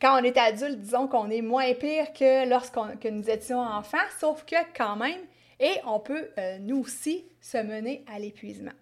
quand 0.00 0.20
on 0.20 0.24
est 0.24 0.36
adulte, 0.36 0.80
disons 0.80 1.08
qu'on 1.08 1.30
est 1.30 1.42
moins 1.42 1.72
pire 1.74 2.12
que 2.12 2.48
lorsqu'on 2.48 2.88
nous 3.10 3.30
étions 3.30 3.60
enfants, 3.60 3.98
sauf 4.18 4.44
que 4.44 4.56
quand 4.76 4.96
même, 4.96 5.20
et 5.60 5.74
on 5.86 6.00
peut 6.00 6.30
euh, 6.38 6.58
nous 6.58 6.78
aussi 6.78 7.24
se 7.40 7.58
mener 7.58 8.04
à 8.12 8.18
l'épuisement. 8.18 8.72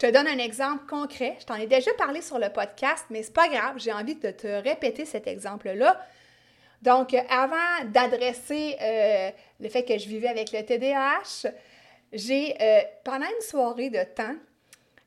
Je 0.00 0.06
te 0.06 0.12
donne 0.12 0.26
un 0.26 0.38
exemple 0.38 0.84
concret. 0.86 1.36
Je 1.40 1.46
t'en 1.46 1.54
ai 1.54 1.66
déjà 1.66 1.92
parlé 1.94 2.20
sur 2.20 2.38
le 2.38 2.50
podcast, 2.50 3.06
mais 3.08 3.22
c'est 3.22 3.32
pas 3.32 3.48
grave, 3.48 3.76
j'ai 3.78 3.92
envie 3.92 4.14
de 4.14 4.30
te 4.30 4.46
répéter 4.46 5.06
cet 5.06 5.26
exemple-là. 5.26 5.98
Donc, 6.82 7.14
avant 7.30 7.84
d'adresser 7.86 8.76
le 9.58 9.68
fait 9.70 9.84
que 9.84 9.96
je 9.96 10.06
vivais 10.06 10.28
avec 10.28 10.52
le 10.52 10.62
TDAH, 10.62 11.50
j'ai, 12.12 12.54
euh, 12.60 12.80
pendant 13.04 13.26
une 13.26 13.40
soirée 13.42 13.90
de 13.90 14.02
temps, 14.02 14.34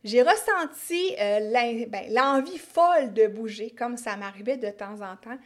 j'ai 0.03 0.21
ressenti 0.21 1.15
euh, 1.19 1.85
ben, 1.87 2.13
l'envie 2.13 2.57
folle 2.57 3.13
de 3.13 3.27
bouger, 3.27 3.71
comme 3.71 3.97
ça 3.97 4.15
m'arrivait 4.15 4.57
de 4.57 4.69
temps 4.69 5.01
en 5.01 5.15
temps. 5.17 5.37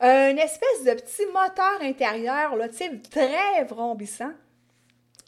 une 0.00 0.38
espèce 0.38 0.84
de 0.84 0.92
petit 0.92 1.26
moteur 1.26 1.80
intérieur, 1.82 2.56
là, 2.56 2.68
très 3.10 3.64
vrombissant. 3.64 4.32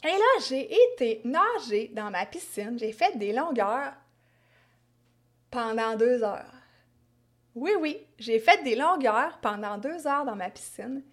Et 0.03 0.07
là, 0.07 0.45
j'ai 0.47 0.73
été 0.93 1.21
nager 1.23 1.89
dans 1.93 2.09
ma 2.09 2.25
piscine. 2.25 2.77
J'ai 2.79 2.91
fait 2.91 3.17
des 3.17 3.33
longueurs 3.33 3.93
pendant 5.51 5.95
deux 5.95 6.23
heures. 6.23 6.53
Oui, 7.53 7.71
oui, 7.79 8.07
j'ai 8.17 8.39
fait 8.39 8.63
des 8.63 8.75
longueurs 8.75 9.39
pendant 9.41 9.77
deux 9.77 10.07
heures 10.07 10.25
dans 10.25 10.35
ma 10.35 10.49
piscine. 10.49 11.03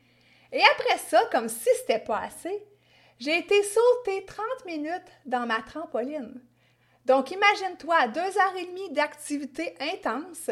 Et 0.52 0.62
après 0.62 0.98
ça, 0.98 1.20
comme 1.30 1.48
si 1.48 1.68
c'était 1.80 1.98
pas 1.98 2.20
assez, 2.20 2.64
j'ai 3.18 3.36
été 3.38 3.62
sauter 3.62 4.24
30 4.24 4.46
minutes 4.64 5.10
dans 5.26 5.46
ma 5.46 5.60
trampoline. 5.62 6.40
Donc, 7.04 7.30
imagine-toi, 7.30 8.08
deux 8.08 8.20
heures 8.20 8.56
et 8.56 8.66
demie 8.66 8.90
d'activité 8.92 9.74
intense. 9.80 10.50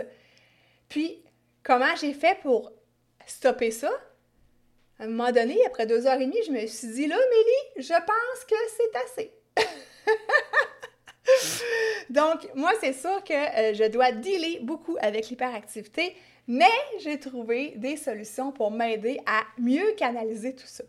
Puis, 0.88 1.25
comment 1.62 1.95
j'ai 1.97 2.12
fait 2.12 2.40
pour 2.40 2.73
stopper 3.26 3.71
ça? 3.71 3.90
À 4.99 5.05
un 5.05 5.09
moment 5.09 5.31
donné, 5.31 5.59
après 5.67 5.85
deux 5.87 6.07
heures 6.07 6.19
et 6.21 6.25
demie, 6.25 6.43
je 6.47 6.53
me 6.53 6.67
suis 6.67 6.88
dit, 6.88 7.07
là, 7.07 7.17
Mélie, 7.17 7.87
je 7.87 7.93
pense 7.93 8.45
que 8.49 8.55
c'est 8.76 8.97
assez. 9.05 9.31
Donc, 12.11 12.49
moi, 12.55 12.73
c'est 12.81 12.95
sûr 12.95 13.23
que 13.25 13.35
euh, 13.35 13.75
je 13.75 13.85
dois 13.91 14.12
dealer 14.12 14.61
beaucoup 14.62 14.97
avec 15.00 15.29
l'hyperactivité, 15.29 16.17
Mais 16.49 16.71
j'ai 17.00 17.19
trouvé 17.19 17.73
des 17.76 17.97
solutions 17.97 18.53
pour 18.53 18.71
m'aider 18.71 19.21
à 19.26 19.43
mieux 19.59 19.93
canaliser 19.97 20.55
tout 20.55 20.67
ça. 20.67 20.85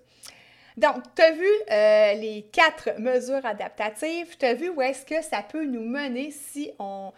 Donc, 0.77 0.97
tu 1.15 1.21
as 1.23 1.31
vu 1.31 1.49
euh, 1.71 2.13
les 2.13 2.45
quatre 2.51 2.99
mesures 2.99 3.43
adaptatives, 3.45 4.37
tu 4.37 4.45
as 4.45 4.53
vu 4.53 4.69
où 4.69 4.81
est-ce 4.81 5.05
que 5.05 5.21
ça 5.23 5.41
peut 5.41 5.65
nous 5.65 5.83
mener 5.83 6.31
si 6.31 6.71
on, 6.77 7.11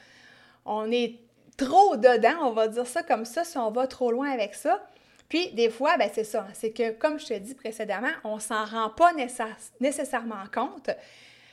on 0.66 0.90
est 0.90 1.16
trop 1.58 1.98
dedans, 1.98 2.38
on 2.44 2.52
va 2.52 2.70
dire 2.70 2.88
ça 2.88 3.04
comme 3.04 3.26
ça, 3.26 3.44
si 3.44 3.58
on 3.58 3.70
va 3.70 3.86
trop 3.86 4.12
loin 4.12 4.32
avec 4.32 4.56
ça. 4.56 4.82
Puis, 5.30 5.52
des 5.52 5.70
fois, 5.70 5.96
ben, 5.98 6.10
c'est 6.12 6.24
ça, 6.24 6.48
c'est 6.54 6.72
que, 6.72 6.92
comme 6.92 7.20
je 7.20 7.28
te 7.28 7.34
dis 7.36 7.54
précédemment, 7.54 8.12
on 8.24 8.40
s'en 8.40 8.66
rend 8.66 8.90
pas 8.90 9.14
nécessairement 9.80 10.44
compte. 10.52 10.90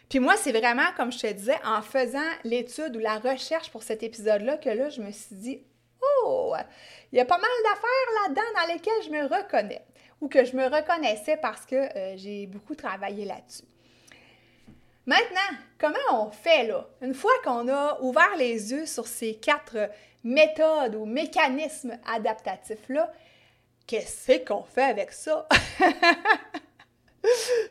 Puis 0.08 0.18
moi, 0.18 0.36
c'est 0.36 0.52
vraiment, 0.52 0.90
comme 0.96 1.12
je 1.12 1.18
te 1.18 1.32
disais, 1.32 1.58
en 1.64 1.82
faisant 1.82 2.30
l'étude 2.44 2.96
ou 2.96 3.00
la 3.00 3.18
recherche 3.18 3.70
pour 3.70 3.82
cet 3.82 4.02
épisode-là, 4.02 4.56
que 4.56 4.70
là, 4.70 4.88
je 4.88 5.02
me 5.02 5.10
suis 5.10 5.36
dit, 5.36 5.62
oh, 6.00 6.54
il 7.12 7.18
y 7.18 7.20
a 7.20 7.24
pas 7.24 7.38
mal 7.38 7.50
d'affaires 7.64 8.22
là-dedans 8.22 8.60
dans 8.60 8.72
lesquelles 8.72 9.02
je 9.04 9.10
me 9.10 9.24
reconnais 9.24 9.84
ou 10.20 10.28
que 10.28 10.44
je 10.44 10.56
me 10.56 10.64
reconnaissais 10.64 11.36
parce 11.36 11.66
que 11.66 11.74
euh, 11.74 12.16
j'ai 12.16 12.46
beaucoup 12.46 12.74
travaillé 12.74 13.24
là-dessus. 13.24 13.64
Maintenant, 15.04 15.58
comment 15.78 16.24
on 16.26 16.30
fait 16.30 16.66
là? 16.66 16.86
Une 17.02 17.14
fois 17.14 17.32
qu'on 17.44 17.68
a 17.68 18.00
ouvert 18.00 18.36
les 18.38 18.72
yeux 18.72 18.86
sur 18.86 19.06
ces 19.06 19.34
quatre 19.34 19.90
méthodes 20.24 20.94
ou 20.94 21.04
mécanismes 21.04 21.98
adaptatifs-là, 22.12 23.12
qu'est-ce 23.86 24.44
qu'on 24.44 24.62
fait 24.62 24.82
avec 24.82 25.12
ça? 25.12 25.46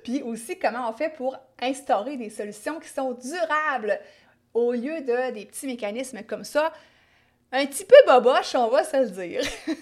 Puis 0.03 0.21
aussi, 0.23 0.57
comment 0.59 0.89
on 0.89 0.93
fait 0.93 1.09
pour 1.09 1.37
instaurer 1.61 2.17
des 2.17 2.29
solutions 2.29 2.79
qui 2.79 2.89
sont 2.89 3.13
durables 3.13 3.99
au 4.53 4.71
lieu 4.71 5.01
de 5.01 5.31
des 5.31 5.45
petits 5.45 5.67
mécanismes 5.67 6.23
comme 6.23 6.43
ça, 6.43 6.71
un 7.51 7.65
petit 7.65 7.85
peu 7.85 7.95
boboche, 8.07 8.55
on 8.55 8.69
va 8.69 8.83
se 8.83 8.97
le 8.97 9.09
dire. 9.09 9.41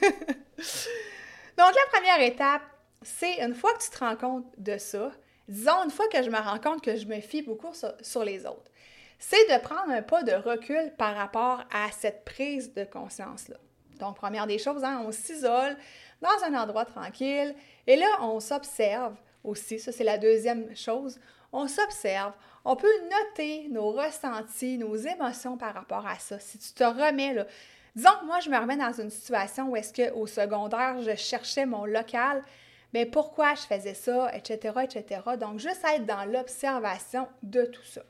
Donc, 1.57 1.73
la 1.75 1.91
première 1.91 2.21
étape, 2.21 2.61
c'est 3.01 3.41
une 3.41 3.53
fois 3.53 3.73
que 3.73 3.83
tu 3.83 3.89
te 3.89 3.99
rends 3.99 4.15
compte 4.15 4.45
de 4.57 4.77
ça, 4.77 5.11
disons 5.47 5.83
une 5.83 5.91
fois 5.91 6.07
que 6.07 6.23
je 6.23 6.29
me 6.29 6.37
rends 6.37 6.59
compte 6.59 6.83
que 6.83 6.95
je 6.95 7.05
me 7.05 7.19
fie 7.19 7.41
beaucoup 7.41 7.73
sur, 8.01 8.23
les 8.23 8.45
autres, 8.45 8.71
c'est 9.19 9.53
de 9.53 9.61
prendre 9.61 9.91
un 9.91 10.01
pas 10.01 10.23
de 10.23 10.33
recul 10.33 10.93
par 10.97 11.15
rapport 11.15 11.63
à 11.71 11.91
cette 11.91 12.25
prise 12.25 12.73
de 12.73 12.83
conscience-là. 12.83 13.57
Donc, 13.99 14.17
première 14.17 14.47
des 14.47 14.57
choses, 14.57 14.83
hein, 14.83 15.03
on 15.05 15.11
s'isole 15.11 15.77
dans 16.23 16.45
un 16.45 16.59
endroit 16.59 16.85
tranquille 16.85 17.53
et 17.85 17.95
là, 17.95 18.07
on 18.21 18.39
s'observe 18.39 19.15
aussi. 19.43 19.79
Ça, 19.79 19.91
c'est 19.91 20.03
la 20.03 20.17
deuxième 20.17 20.75
chose. 20.75 21.19
On 21.51 21.67
s'observe. 21.67 22.33
On 22.65 22.75
peut 22.75 22.93
noter 23.03 23.67
nos 23.69 23.91
ressentis, 23.91 24.77
nos 24.77 24.95
émotions 24.95 25.57
par 25.57 25.73
rapport 25.73 26.07
à 26.07 26.15
ça. 26.15 26.39
Si 26.39 26.57
tu 26.57 26.73
te 26.73 26.83
remets, 26.83 27.33
là, 27.33 27.45
disons 27.95 28.11
que 28.21 28.25
moi, 28.25 28.39
je 28.39 28.49
me 28.49 28.57
remets 28.57 28.77
dans 28.77 28.93
une 28.93 29.09
situation 29.09 29.69
où 29.69 29.75
est-ce 29.75 29.93
qu'au 29.93 30.25
secondaire, 30.27 31.01
je 31.01 31.15
cherchais 31.15 31.65
mon 31.65 31.85
local, 31.85 32.41
mais 32.93 33.05
pourquoi 33.05 33.53
je 33.55 33.61
faisais 33.61 33.93
ça, 33.93 34.33
etc., 34.33 34.79
etc. 34.83 35.21
Donc, 35.39 35.59
juste 35.59 35.83
être 35.83 36.05
dans 36.05 36.25
l'observation 36.25 37.27
de 37.43 37.65
tout 37.65 37.83
ça. 37.83 38.01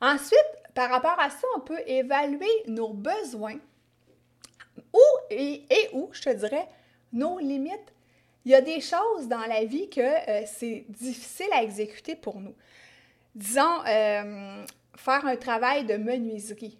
Ensuite, 0.00 0.38
par 0.74 0.88
rapport 0.88 1.18
à 1.20 1.28
ça, 1.28 1.46
on 1.56 1.60
peut 1.60 1.82
évaluer 1.86 2.48
nos 2.66 2.94
besoins 2.94 3.58
ou, 4.92 5.00
et, 5.30 5.64
où, 5.92 6.08
je 6.12 6.22
te 6.22 6.30
dirais, 6.30 6.66
nos 7.12 7.38
limites 7.38 7.92
il 8.44 8.52
y 8.52 8.54
a 8.54 8.60
des 8.60 8.80
choses 8.80 9.28
dans 9.28 9.46
la 9.46 9.64
vie 9.64 9.88
que 9.90 10.00
euh, 10.00 10.42
c'est 10.46 10.84
difficile 10.88 11.48
à 11.52 11.62
exécuter 11.62 12.16
pour 12.16 12.40
nous. 12.40 12.54
Disons, 13.34 13.84
euh, 13.86 14.64
faire 14.96 15.26
un 15.26 15.36
travail 15.36 15.84
de 15.84 15.96
menuiserie. 15.96 16.78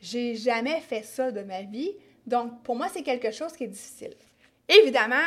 J'ai 0.00 0.36
jamais 0.36 0.80
fait 0.80 1.02
ça 1.02 1.30
de 1.30 1.42
ma 1.42 1.62
vie, 1.62 1.92
donc 2.26 2.62
pour 2.62 2.76
moi, 2.76 2.88
c'est 2.92 3.02
quelque 3.02 3.30
chose 3.30 3.52
qui 3.52 3.64
est 3.64 3.68
difficile. 3.68 4.14
Évidemment, 4.68 5.26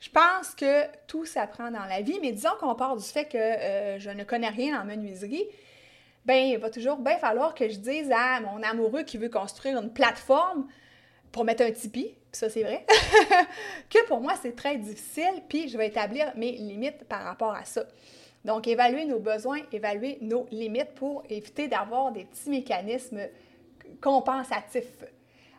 je 0.00 0.10
pense 0.10 0.54
que 0.54 0.84
tout 1.06 1.24
s'apprend 1.24 1.70
dans 1.70 1.84
la 1.84 2.02
vie, 2.02 2.18
mais 2.20 2.32
disons 2.32 2.50
qu'on 2.60 2.74
part 2.74 2.96
du 2.96 3.04
fait 3.04 3.26
que 3.26 3.38
euh, 3.38 3.98
je 3.98 4.10
ne 4.10 4.24
connais 4.24 4.48
rien 4.48 4.80
en 4.80 4.84
menuiserie, 4.84 5.46
ben 6.26 6.46
il 6.46 6.58
va 6.58 6.70
toujours 6.70 6.96
bien 6.96 7.18
falloir 7.18 7.54
que 7.54 7.68
je 7.68 7.76
dise 7.76 8.10
à 8.10 8.40
mon 8.40 8.62
amoureux 8.62 9.02
qui 9.02 9.18
veut 9.18 9.28
construire 9.28 9.78
une 9.80 9.92
plateforme 9.92 10.66
pour 11.34 11.44
mettre 11.44 11.64
un 11.64 11.72
tipi, 11.72 12.14
ça 12.30 12.48
c'est 12.48 12.62
vrai, 12.62 12.86
que 13.90 14.06
pour 14.06 14.20
moi 14.20 14.34
c'est 14.40 14.54
très 14.54 14.76
difficile, 14.76 15.42
puis 15.48 15.68
je 15.68 15.76
vais 15.76 15.88
établir 15.88 16.32
mes 16.36 16.52
limites 16.52 17.02
par 17.08 17.24
rapport 17.24 17.52
à 17.52 17.64
ça. 17.64 17.84
Donc, 18.44 18.68
évaluer 18.68 19.04
nos 19.04 19.18
besoins, 19.18 19.58
évaluer 19.72 20.18
nos 20.20 20.46
limites 20.52 20.94
pour 20.94 21.24
éviter 21.28 21.66
d'avoir 21.66 22.12
des 22.12 22.24
petits 22.24 22.50
mécanismes 22.50 23.22
compensatifs, 24.00 25.04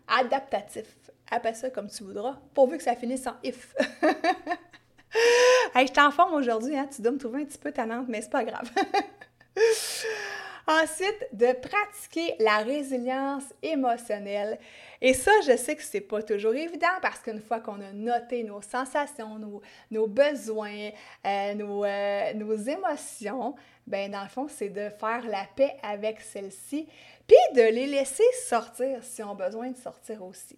adaptatifs. 0.07 0.95
Appelle 1.29 1.55
ça 1.55 1.69
comme 1.71 1.89
tu 1.89 2.03
voudras, 2.03 2.38
pourvu 2.53 2.77
que 2.77 2.83
ça 2.83 2.95
finisse 2.95 3.27
en 3.27 3.33
if. 3.43 3.75
hey, 5.75 5.88
je 5.88 5.91
t'en 5.91 6.11
forme 6.11 6.35
aujourd'hui, 6.35 6.77
hein? 6.77 6.88
tu 6.95 7.01
dois 7.01 7.11
me 7.11 7.17
trouver 7.17 7.41
un 7.41 7.45
petit 7.45 7.57
peu 7.57 7.73
tannante, 7.73 8.05
mais 8.07 8.21
c'est 8.21 8.29
pas 8.29 8.45
grave. 8.45 8.71
Ensuite, 10.67 11.28
de 11.32 11.54
pratiquer 11.54 12.36
la 12.39 12.58
résilience 12.58 13.43
émotionnelle. 13.62 14.58
Et 14.99 15.13
ça, 15.13 15.32
je 15.45 15.56
sais 15.56 15.75
que 15.75 15.84
c'est 15.84 16.01
pas 16.01 16.23
toujours 16.23 16.56
évident 16.56 16.88
parce 17.04 17.19
qu'une 17.19 17.41
fois 17.41 17.60
qu'on 17.60 17.80
a 17.82 17.91
noté 17.93 18.43
nos 18.43 18.62
sensations, 18.63 19.62
nos, 19.91 20.08
besoins, 20.08 20.89
euh, 21.25 21.54
nos, 21.54 21.86
euh, 21.86 22.34
nos, 22.34 22.56
émotions, 22.56 23.56
ben 23.86 24.10
dans 24.10 24.23
le 24.23 24.30
fond, 24.30 24.47
c'est 24.47 24.69
de 24.69 24.89
faire 24.89 25.23
la 25.28 25.45
paix 25.56 25.75
avec 25.84 26.19
celles-ci, 26.21 26.88
puis 27.28 27.38
de 27.56 27.62
les 27.62 27.86
laisser 27.86 28.23
sortir 28.47 29.04
si 29.04 29.21
on 29.21 29.32
a 29.32 29.36
besoin 29.36 29.69
de 29.69 29.78
sortir 29.78 30.23
aussi. 30.23 30.58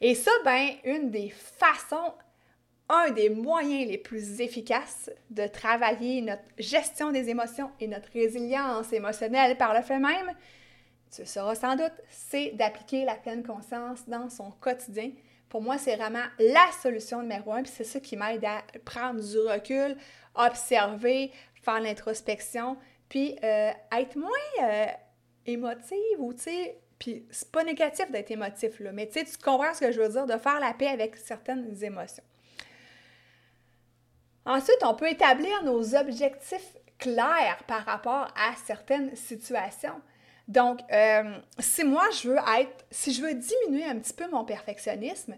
Et 0.00 0.14
ça, 0.14 0.30
ben, 0.44 0.68
une 0.84 1.10
des 1.10 1.30
façons 1.30 2.14
un 2.90 3.10
des 3.10 3.30
moyens 3.30 3.88
les 3.88 3.98
plus 3.98 4.40
efficaces 4.40 5.10
de 5.30 5.46
travailler 5.46 6.20
notre 6.22 6.42
gestion 6.58 7.12
des 7.12 7.28
émotions 7.28 7.70
et 7.78 7.86
notre 7.86 8.12
résilience 8.12 8.92
émotionnelle 8.92 9.56
par 9.56 9.74
le 9.74 9.82
fait 9.82 10.00
même, 10.00 10.32
tu 11.14 11.22
le 11.22 11.26
sauras 11.26 11.54
sans 11.54 11.76
doute, 11.76 11.92
c'est 12.08 12.50
d'appliquer 12.50 13.04
la 13.04 13.14
pleine 13.14 13.44
conscience 13.44 14.08
dans 14.08 14.28
son 14.28 14.50
quotidien. 14.50 15.12
Pour 15.48 15.62
moi, 15.62 15.78
c'est 15.78 15.96
vraiment 15.96 16.24
la 16.38 16.66
solution 16.82 17.22
numéro 17.22 17.52
un, 17.52 17.62
puis 17.62 17.72
c'est 17.74 17.84
ça 17.84 18.00
qui 18.00 18.16
m'aide 18.16 18.44
à 18.44 18.62
prendre 18.84 19.20
du 19.20 19.38
recul, 19.38 19.96
observer, 20.34 21.30
faire 21.62 21.80
l'introspection, 21.80 22.76
puis 23.08 23.36
euh, 23.42 23.70
être 23.96 24.16
moins 24.16 24.30
euh, 24.62 24.86
émotive 25.46 26.18
ou, 26.18 26.32
tu 26.32 26.42
sais, 26.42 26.78
puis 26.98 27.24
c'est 27.30 27.50
pas 27.50 27.64
négatif 27.64 28.10
d'être 28.10 28.30
émotif, 28.30 28.80
là, 28.80 28.92
mais 28.92 29.06
tu 29.06 29.18
sais, 29.18 29.24
tu 29.24 29.38
comprends 29.38 29.74
ce 29.74 29.80
que 29.80 29.92
je 29.92 30.00
veux 30.00 30.08
dire, 30.08 30.26
de 30.26 30.36
faire 30.38 30.60
la 30.60 30.74
paix 30.74 30.88
avec 30.88 31.16
certaines 31.16 31.82
émotions. 31.82 32.24
Ensuite, 34.50 34.82
on 34.82 34.94
peut 34.94 35.08
établir 35.08 35.62
nos 35.62 35.94
objectifs 35.94 36.76
clairs 36.98 37.62
par 37.68 37.84
rapport 37.84 38.26
à 38.34 38.56
certaines 38.66 39.14
situations. 39.14 39.94
Donc, 40.48 40.80
euh, 40.90 41.38
si 41.60 41.84
moi, 41.84 42.02
je 42.20 42.30
veux 42.30 42.38
être, 42.58 42.84
si 42.90 43.12
je 43.12 43.22
veux 43.22 43.32
diminuer 43.32 43.84
un 43.84 43.96
petit 44.00 44.12
peu 44.12 44.28
mon 44.28 44.44
perfectionnisme, 44.44 45.36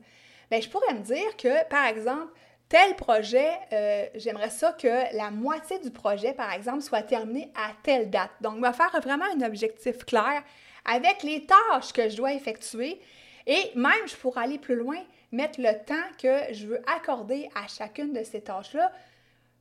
bien, 0.50 0.60
je 0.62 0.68
pourrais 0.70 0.94
me 0.94 1.00
dire 1.00 1.36
que, 1.36 1.68
par 1.68 1.84
exemple, 1.84 2.32
tel 2.70 2.96
projet, 2.96 3.50
euh, 3.74 4.06
j'aimerais 4.14 4.48
ça 4.48 4.72
que 4.72 5.14
la 5.14 5.30
moitié 5.30 5.78
du 5.78 5.90
projet, 5.90 6.32
par 6.32 6.50
exemple, 6.50 6.80
soit 6.80 7.02
terminé 7.02 7.52
à 7.54 7.72
telle 7.82 8.08
date. 8.08 8.30
Donc, 8.40 8.56
me 8.56 8.72
faire 8.72 8.98
vraiment 9.02 9.26
un 9.36 9.42
objectif 9.42 10.06
clair 10.06 10.42
avec 10.86 11.22
les 11.22 11.44
tâches 11.44 11.92
que 11.92 12.08
je 12.08 12.16
dois 12.16 12.32
effectuer. 12.32 12.98
Et 13.46 13.72
même, 13.74 14.06
je 14.06 14.16
pourrais 14.16 14.44
aller 14.44 14.58
plus 14.58 14.76
loin, 14.76 14.96
mettre 15.32 15.60
le 15.60 15.72
temps 15.84 15.94
que 16.18 16.52
je 16.54 16.66
veux 16.66 16.82
accorder 16.86 17.48
à 17.54 17.66
chacune 17.66 18.12
de 18.12 18.22
ces 18.22 18.42
tâches-là 18.42 18.92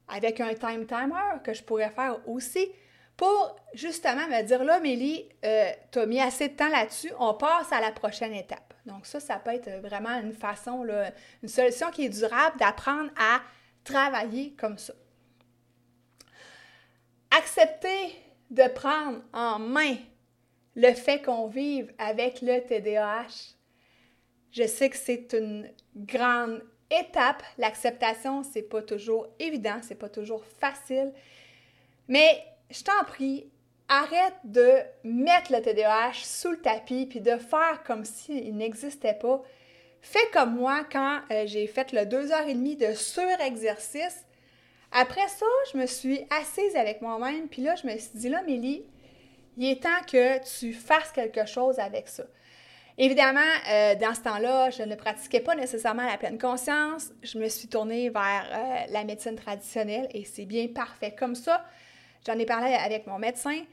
avec 0.08 0.40
un 0.42 0.54
time 0.54 0.86
timer 0.86 1.40
que 1.44 1.54
je 1.54 1.64
pourrais 1.64 1.90
faire 1.90 2.18
aussi 2.28 2.68
pour 3.18 3.56
justement 3.74 4.28
me 4.28 4.42
dire 4.44 4.64
là, 4.64 4.80
Mélie, 4.80 5.30
euh, 5.46 5.70
tu 5.92 6.00
as 6.00 6.06
mis 6.06 6.20
assez 6.20 6.50
de 6.50 6.56
temps 6.56 6.70
là-dessus, 6.70 7.12
on 7.20 7.34
passe 7.34 7.72
à 7.72 7.80
la 7.80 7.92
prochaine 7.92 8.34
étape. 8.34 8.74
Donc, 8.86 9.06
ça, 9.06 9.20
ça 9.20 9.38
peut 9.38 9.52
être 9.52 9.70
vraiment 9.82 10.20
une 10.20 10.34
façon, 10.34 10.84
là, 10.84 11.12
une 11.44 11.50
solution 11.50 11.92
qui 11.92 12.06
est 12.06 12.10
durable 12.10 12.58
d'apprendre 12.58 13.12
à 13.16 13.42
travailler 13.84 14.56
comme 14.60 14.78
ça. 14.78 14.94
Accepter 17.38 18.16
de 18.50 18.68
prendre 18.68 19.22
en 19.34 19.60
main 19.60 19.96
le 20.76 20.94
fait 20.94 21.22
qu'on 21.22 21.48
vive 21.48 21.94
avec 21.98 22.42
le 22.42 22.60
TDAH 22.60 23.56
je 24.52 24.68
sais 24.68 24.90
que 24.90 24.98
c'est 24.98 25.34
une 25.34 25.70
grande 25.96 26.62
étape. 26.90 27.44
L'acceptation, 27.58 28.44
c'est 28.44 28.64
pas 28.64 28.82
toujours 28.82 29.28
évident, 29.40 29.80
c'est 29.82 29.96
pas 29.96 30.10
toujours 30.10 30.44
facile. 30.60 31.14
Mais 32.08 32.44
je 32.70 32.84
t'en 32.84 33.04
prie, 33.06 33.50
arrête 33.88 34.36
de 34.44 34.80
mettre 35.04 35.52
le 35.52 35.62
TDAH 35.62 36.24
sous 36.24 36.52
le 36.52 36.62
tapis 36.62 37.06
puis 37.06 37.22
de 37.22 37.38
faire 37.38 37.84
comme 37.86 38.06
s'il 38.06 38.56
n'existait 38.56 39.14
pas. 39.14 39.42
Fais 40.02 40.20
comme 40.34 40.56
moi 40.56 40.86
quand 40.92 41.20
euh, 41.32 41.44
j'ai 41.46 41.68
fait 41.68 41.92
le 41.92 42.06
deux 42.06 42.32
heures 42.32 42.48
et 42.48 42.54
demie 42.54 42.76
de 42.76 42.94
surexercice. 42.94 44.26
Après 44.92 45.28
ça, 45.28 45.46
je 45.72 45.78
me 45.78 45.86
suis 45.86 46.26
assise 46.30 46.76
avec 46.76 47.02
moi-même, 47.02 47.48
puis 47.48 47.62
là, 47.62 47.76
je 47.76 47.88
me 47.88 47.98
suis 47.98 48.12
dit, 48.16 48.30
là, 48.30 48.42
Mélie, 48.44 48.84
il 49.58 49.70
est 49.70 49.84
temps 49.84 49.90
que 50.12 50.40
tu 50.60 50.74
fasses 50.74 51.12
quelque 51.12 51.46
chose 51.46 51.80
avec 51.80 52.10
ça. 52.10 52.24
Évidemment, 52.98 53.40
euh, 53.70 53.96
dans 53.96 54.14
ce 54.14 54.22
temps-là, 54.22 54.70
je 54.70 54.84
ne 54.84 54.96
pratiquais 54.96 55.40
pas 55.40 55.56
nécessairement 55.56 56.06
la 56.06 56.18
pleine 56.18 56.38
conscience. 56.38 57.12
Je 57.24 57.38
me 57.40 57.48
suis 57.48 57.68
tournée 57.68 58.10
vers 58.10 58.46
euh, 58.52 58.92
la 58.92 59.04
médecine 59.04 59.36
traditionnelle 59.36 60.10
et 60.14 60.26
c'est 60.26 60.46
bien 60.46 60.68
parfait 60.68 61.16
comme 61.18 61.36
ça. 61.36 61.64
J'en 62.26 62.38
ai 62.38 62.46
parlé 62.46 62.74
avec 62.74 63.08
mon 63.08 63.18
médecin, 63.18 63.64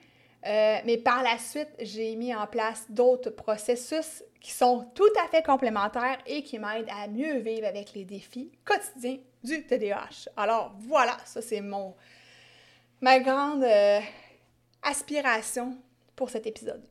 euh, 0.47 0.77
mais 0.85 0.97
par 0.99 1.23
la 1.23 1.37
suite, 1.37 1.69
j'ai 1.81 2.15
mis 2.17 2.35
en 2.35 2.47
place 2.47 2.87
d'autres 2.89 3.31
processus 3.31 4.23
qui 4.41 4.53
sont 4.53 4.87
tout 4.95 5.13
à 5.25 5.29
fait 5.29 5.43
complémentaires 5.43 6.19
et 6.27 6.43
qui 6.43 6.59
m'aident 6.59 6.89
à 6.89 7.09
mieux 7.09 7.39
vivre 7.39 7.67
avec 7.67 7.93
les 7.95 8.05
défis 8.05 8.53
quotidiens 8.65 9.19
du 9.43 9.67
TDAH. 9.67 10.31
Alors 10.37 10.73
voilà, 10.79 11.17
ça 11.25 11.43
c'est 11.43 11.61
mon 11.61 11.95
ma 13.01 13.21
grande 13.21 13.67
aspiration 14.83 15.77
pour 16.17 16.31
cet 16.31 16.47
épisode. 16.47 16.83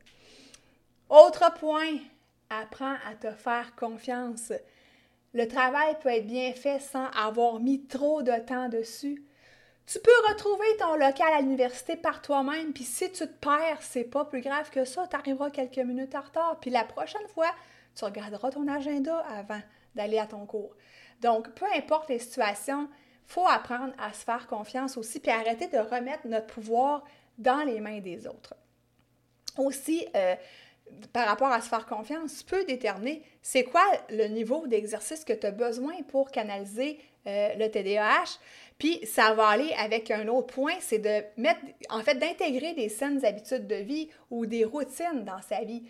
Autre 1.10 1.52
point, 1.58 1.96
apprends 2.50 2.96
à 3.08 3.14
te 3.14 3.30
faire 3.30 3.74
confiance. 3.76 4.52
Le 5.34 5.46
travail 5.46 5.96
peut 6.00 6.08
être 6.08 6.26
bien 6.26 6.52
fait 6.52 6.80
sans 6.80 7.06
avoir 7.08 7.60
mis 7.60 7.86
trop 7.86 8.22
de 8.22 8.32
temps 8.46 8.68
dessus. 8.68 9.24
Tu 9.86 9.98
peux 10.00 10.28
retrouver 10.28 10.66
ton 10.78 10.96
local 10.96 11.32
à 11.32 11.40
l'université 11.40 11.96
par 11.96 12.20
toi-même, 12.20 12.72
puis 12.72 12.84
si 12.84 13.10
tu 13.10 13.26
te 13.26 13.32
perds, 13.40 13.80
c'est 13.80 14.04
pas 14.04 14.24
plus 14.26 14.42
grave 14.42 14.68
que 14.70 14.84
ça, 14.84 15.06
tu 15.06 15.16
arriveras 15.16 15.50
quelques 15.50 15.78
minutes 15.78 16.14
en 16.14 16.20
retard, 16.20 16.58
puis 16.60 16.70
la 16.70 16.84
prochaine 16.84 17.26
fois, 17.28 17.50
tu 17.94 18.04
regarderas 18.04 18.50
ton 18.50 18.68
agenda 18.68 19.18
avant 19.20 19.60
d'aller 19.94 20.18
à 20.18 20.26
ton 20.26 20.44
cours. 20.44 20.74
Donc, 21.22 21.50
peu 21.54 21.64
importe 21.74 22.10
les 22.10 22.18
situations, 22.18 22.88
faut 23.26 23.46
apprendre 23.46 23.94
à 23.98 24.12
se 24.12 24.24
faire 24.24 24.46
confiance 24.46 24.96
aussi, 24.96 25.20
puis 25.20 25.30
arrêter 25.30 25.68
de 25.68 25.78
remettre 25.78 26.26
notre 26.26 26.46
pouvoir 26.46 27.04
dans 27.38 27.64
les 27.64 27.80
mains 27.80 28.00
des 28.00 28.26
autres. 28.26 28.54
Aussi, 29.56 30.06
euh, 30.14 30.34
par 31.12 31.26
rapport 31.26 31.48
à 31.48 31.60
se 31.60 31.68
faire 31.68 31.86
confiance, 31.86 32.38
tu 32.38 32.44
peux 32.44 32.64
déterminer 32.64 33.22
c'est 33.42 33.64
quoi 33.64 33.84
le 34.10 34.26
niveau 34.26 34.66
d'exercice 34.66 35.24
que 35.24 35.32
tu 35.32 35.46
as 35.46 35.50
besoin 35.50 35.94
pour 36.08 36.30
canaliser 36.30 36.98
euh, 37.26 37.54
le 37.56 37.68
TDAH. 37.68 38.38
Puis 38.78 39.00
ça 39.04 39.34
va 39.34 39.48
aller 39.48 39.72
avec 39.78 40.10
un 40.10 40.28
autre 40.28 40.54
point, 40.54 40.74
c'est 40.80 40.98
de 40.98 41.22
mettre, 41.40 41.60
en 41.90 42.00
fait, 42.02 42.14
d'intégrer 42.14 42.74
des 42.74 42.88
saines 42.88 43.24
habitudes 43.24 43.66
de 43.66 43.76
vie 43.76 44.08
ou 44.30 44.46
des 44.46 44.64
routines 44.64 45.24
dans 45.24 45.42
sa 45.42 45.62
vie. 45.64 45.82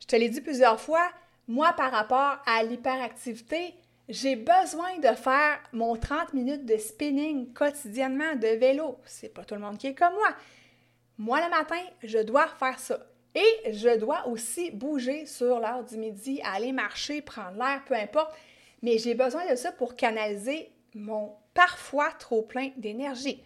Je 0.00 0.06
te 0.06 0.16
l'ai 0.16 0.28
dit 0.28 0.40
plusieurs 0.40 0.80
fois, 0.80 1.08
moi, 1.46 1.72
par 1.72 1.90
rapport 1.90 2.36
à 2.46 2.62
l'hyperactivité, 2.62 3.74
j'ai 4.08 4.36
besoin 4.36 4.98
de 4.98 5.14
faire 5.16 5.58
mon 5.72 5.96
30 5.96 6.34
minutes 6.34 6.64
de 6.64 6.76
spinning 6.76 7.52
quotidiennement 7.52 8.36
de 8.36 8.48
vélo. 8.58 8.98
C'est 9.04 9.32
pas 9.32 9.44
tout 9.44 9.54
le 9.54 9.60
monde 9.60 9.78
qui 9.78 9.88
est 9.88 9.94
comme 9.94 10.12
moi. 10.14 10.34
Moi, 11.18 11.40
le 11.44 11.50
matin, 11.50 11.82
je 12.02 12.18
dois 12.18 12.46
faire 12.46 12.78
ça. 12.78 12.98
Et 13.38 13.72
je 13.72 13.96
dois 13.96 14.26
aussi 14.26 14.72
bouger 14.72 15.24
sur 15.24 15.60
l'heure 15.60 15.84
du 15.84 15.96
midi, 15.96 16.40
aller 16.42 16.72
marcher, 16.72 17.22
prendre 17.22 17.56
l'air, 17.56 17.82
peu 17.86 17.94
importe. 17.94 18.34
Mais 18.82 18.98
j'ai 18.98 19.14
besoin 19.14 19.48
de 19.48 19.54
ça 19.54 19.70
pour 19.70 19.94
canaliser 19.94 20.72
mon 20.94 21.32
parfois 21.54 22.10
trop 22.18 22.42
plein 22.42 22.70
d'énergie. 22.76 23.40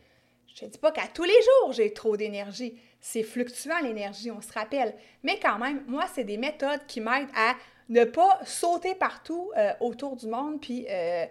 Je 0.54 0.64
ne 0.64 0.70
dis 0.70 0.78
pas 0.78 0.92
qu'à 0.92 1.06
tous 1.12 1.24
les 1.24 1.32
jours, 1.32 1.72
j'ai 1.72 1.92
trop 1.92 2.16
d'énergie. 2.16 2.78
C'est 3.02 3.22
fluctuant 3.22 3.80
l'énergie, 3.82 4.30
on 4.30 4.40
se 4.40 4.52
rappelle. 4.52 4.94
Mais 5.22 5.38
quand 5.38 5.58
même, 5.58 5.84
moi, 5.86 6.06
c'est 6.14 6.24
des 6.24 6.38
méthodes 6.38 6.86
qui 6.86 7.02
m'aident 7.02 7.28
à 7.36 7.54
ne 7.90 8.04
pas 8.04 8.40
sauter 8.46 8.94
partout 8.94 9.50
euh, 9.58 9.72
autour 9.80 10.16
du 10.16 10.26
monde. 10.26 10.58
Puis, 10.58 10.86
euh, 10.88 11.26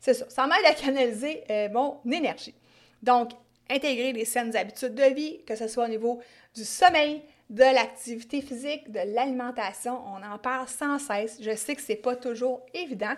c'est 0.00 0.12
ça, 0.12 0.28
ça 0.28 0.46
m'aide 0.46 0.66
à 0.66 0.74
canaliser 0.74 1.44
euh, 1.48 1.70
mon 1.70 1.98
énergie. 2.10 2.54
Donc, 3.02 3.30
intégrer 3.70 4.12
les 4.12 4.26
saines 4.26 4.54
habitudes 4.54 4.94
de 4.94 5.14
vie, 5.14 5.42
que 5.46 5.56
ce 5.56 5.66
soit 5.66 5.86
au 5.86 5.88
niveau 5.88 6.20
du 6.54 6.64
sommeil, 6.64 7.22
de 7.52 7.62
l'activité 7.62 8.40
physique, 8.40 8.90
de 8.90 9.00
l'alimentation. 9.14 10.00
On 10.06 10.22
en 10.22 10.38
parle 10.38 10.66
sans 10.66 10.98
cesse. 10.98 11.36
Je 11.40 11.54
sais 11.54 11.76
que 11.76 11.82
ce 11.82 11.92
n'est 11.92 11.98
pas 11.98 12.16
toujours 12.16 12.64
évident. 12.72 13.12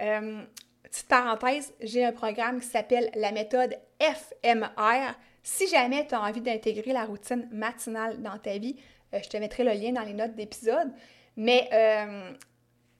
Euh, 0.00 0.42
petite 0.84 1.08
parenthèse, 1.08 1.74
j'ai 1.80 2.04
un 2.04 2.12
programme 2.12 2.60
qui 2.60 2.68
s'appelle 2.68 3.10
la 3.16 3.32
méthode 3.32 3.76
FMR. 4.00 5.14
Si 5.42 5.66
jamais 5.66 6.06
tu 6.06 6.14
as 6.14 6.22
envie 6.22 6.40
d'intégrer 6.40 6.92
la 6.92 7.04
routine 7.04 7.48
matinale 7.50 8.22
dans 8.22 8.38
ta 8.38 8.58
vie, 8.58 8.76
euh, 9.12 9.18
je 9.22 9.28
te 9.28 9.36
mettrai 9.38 9.64
le 9.64 9.72
lien 9.72 9.90
dans 9.90 10.04
les 10.04 10.14
notes 10.14 10.36
d'épisode. 10.36 10.92
Mais 11.36 11.68
euh, 11.72 12.30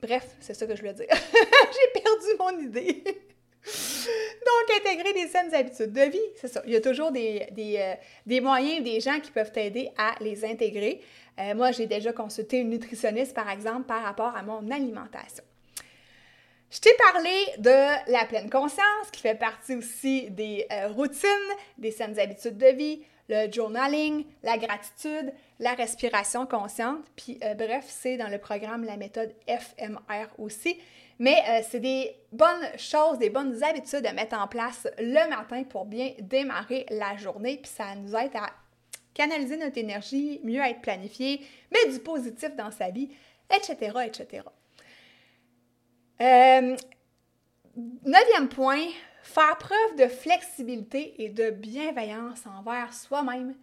bref, 0.03 0.27
c'est 0.41 0.55
ça 0.55 0.67
que 0.67 0.75
je 0.75 0.81
voulais 0.81 0.95
dire. 0.95 1.07
j'ai 1.13 2.01
perdu 2.01 2.27
mon 2.37 2.59
idée. 2.59 3.05
Des 5.03 5.27
saines 5.27 5.53
habitudes 5.53 5.93
de 5.93 6.03
vie, 6.03 6.19
c'est 6.37 6.47
ça. 6.47 6.63
Il 6.67 6.73
y 6.73 6.77
a 6.77 6.81
toujours 6.81 7.11
des, 7.11 7.49
des, 7.51 7.79
euh, 7.79 8.41
moyens, 8.41 8.83
des 8.83 9.01
gens 9.01 9.19
qui 9.19 9.33
peuvent 9.33 9.51
t'aider 9.51 9.91
à 9.99 10.15
les 10.21 10.45
intégrer. 10.45 11.01
Euh, 11.39 11.55
moi, 11.55 11.73
j'ai 11.73 11.87
déjà 11.87 12.13
consulté 12.13 12.59
une 12.59 12.71
nutritionniste, 12.71 13.35
par 13.35 13.51
exemple, 13.51 13.85
par 13.85 14.03
rapport 14.03 14.37
à 14.37 14.43
mon 14.43 14.71
alimentation. 14.71 15.43
Je 16.71 16.79
t'ai 16.79 16.95
parlé 17.13 17.31
de 17.59 18.11
la 18.13 18.25
pleine 18.25 18.49
conscience, 18.49 19.11
qui 19.13 19.21
fait 19.21 19.35
partie 19.35 19.75
aussi 19.75 20.31
des 20.31 20.65
euh, 20.73 20.89
routines, 20.89 21.29
des 21.77 21.91
saines 21.91 22.19
habitudes 22.19 22.57
de 22.57 22.69
vie, 22.69 23.03
le 23.29 23.51
journaling, 23.51 24.25
la 24.43 24.59
gratitude, 24.59 25.33
la 25.59 25.75
respiration 25.75 26.47
consciente. 26.47 27.05
Puis, 27.17 27.39
bref, 27.57 27.85
c'est 27.89 28.17
dans 28.17 28.29
le 28.29 28.39
programme 28.39 28.85
la 28.85 28.97
méthode 28.97 29.35
FMR 29.49 30.27
aussi. 30.39 30.79
Mais 31.19 31.37
euh, 31.49 31.61
c'est 31.69 31.81
des 31.81 32.15
bonnes 32.33 32.67
choses, 32.77 33.19
des 33.19 33.31
bonnes 33.31 33.63
habitudes 33.63 34.07
à 34.07 34.13
mettre 34.13 34.37
en 34.37 34.49
place 34.49 34.89
le 34.99 35.29
matin 35.29 35.63
pour 35.65 35.85
bien 35.85 36.13
démarrer 36.19 36.87
la 36.91 37.17
journée. 37.17 37.59
Puis 37.63 37.71
ça 37.71 37.95
nous 37.95 38.15
aide 38.17 38.35
à 38.35 38.51
canaliser 39.15 39.57
notre 39.57 39.79
énergie, 39.79 40.41
mieux 40.43 40.61
être 40.61 40.81
planifié, 40.81 41.41
mettre 41.73 41.93
du 41.93 42.01
positif 42.01 42.55
dans 42.57 42.71
sa 42.71 42.91
vie, 42.91 43.11
etc., 43.55 43.93
etc. 44.07 44.43
Euh, 46.21 46.77
neuvième 48.05 48.49
point, 48.49 48.87
faire 49.23 49.57
preuve 49.59 49.97
de 49.99 50.09
flexibilité 50.09 51.23
et 51.23 51.29
de 51.29 51.51
bienveillance 51.51 52.43
envers 52.47 52.93
soi-même. 52.93 53.55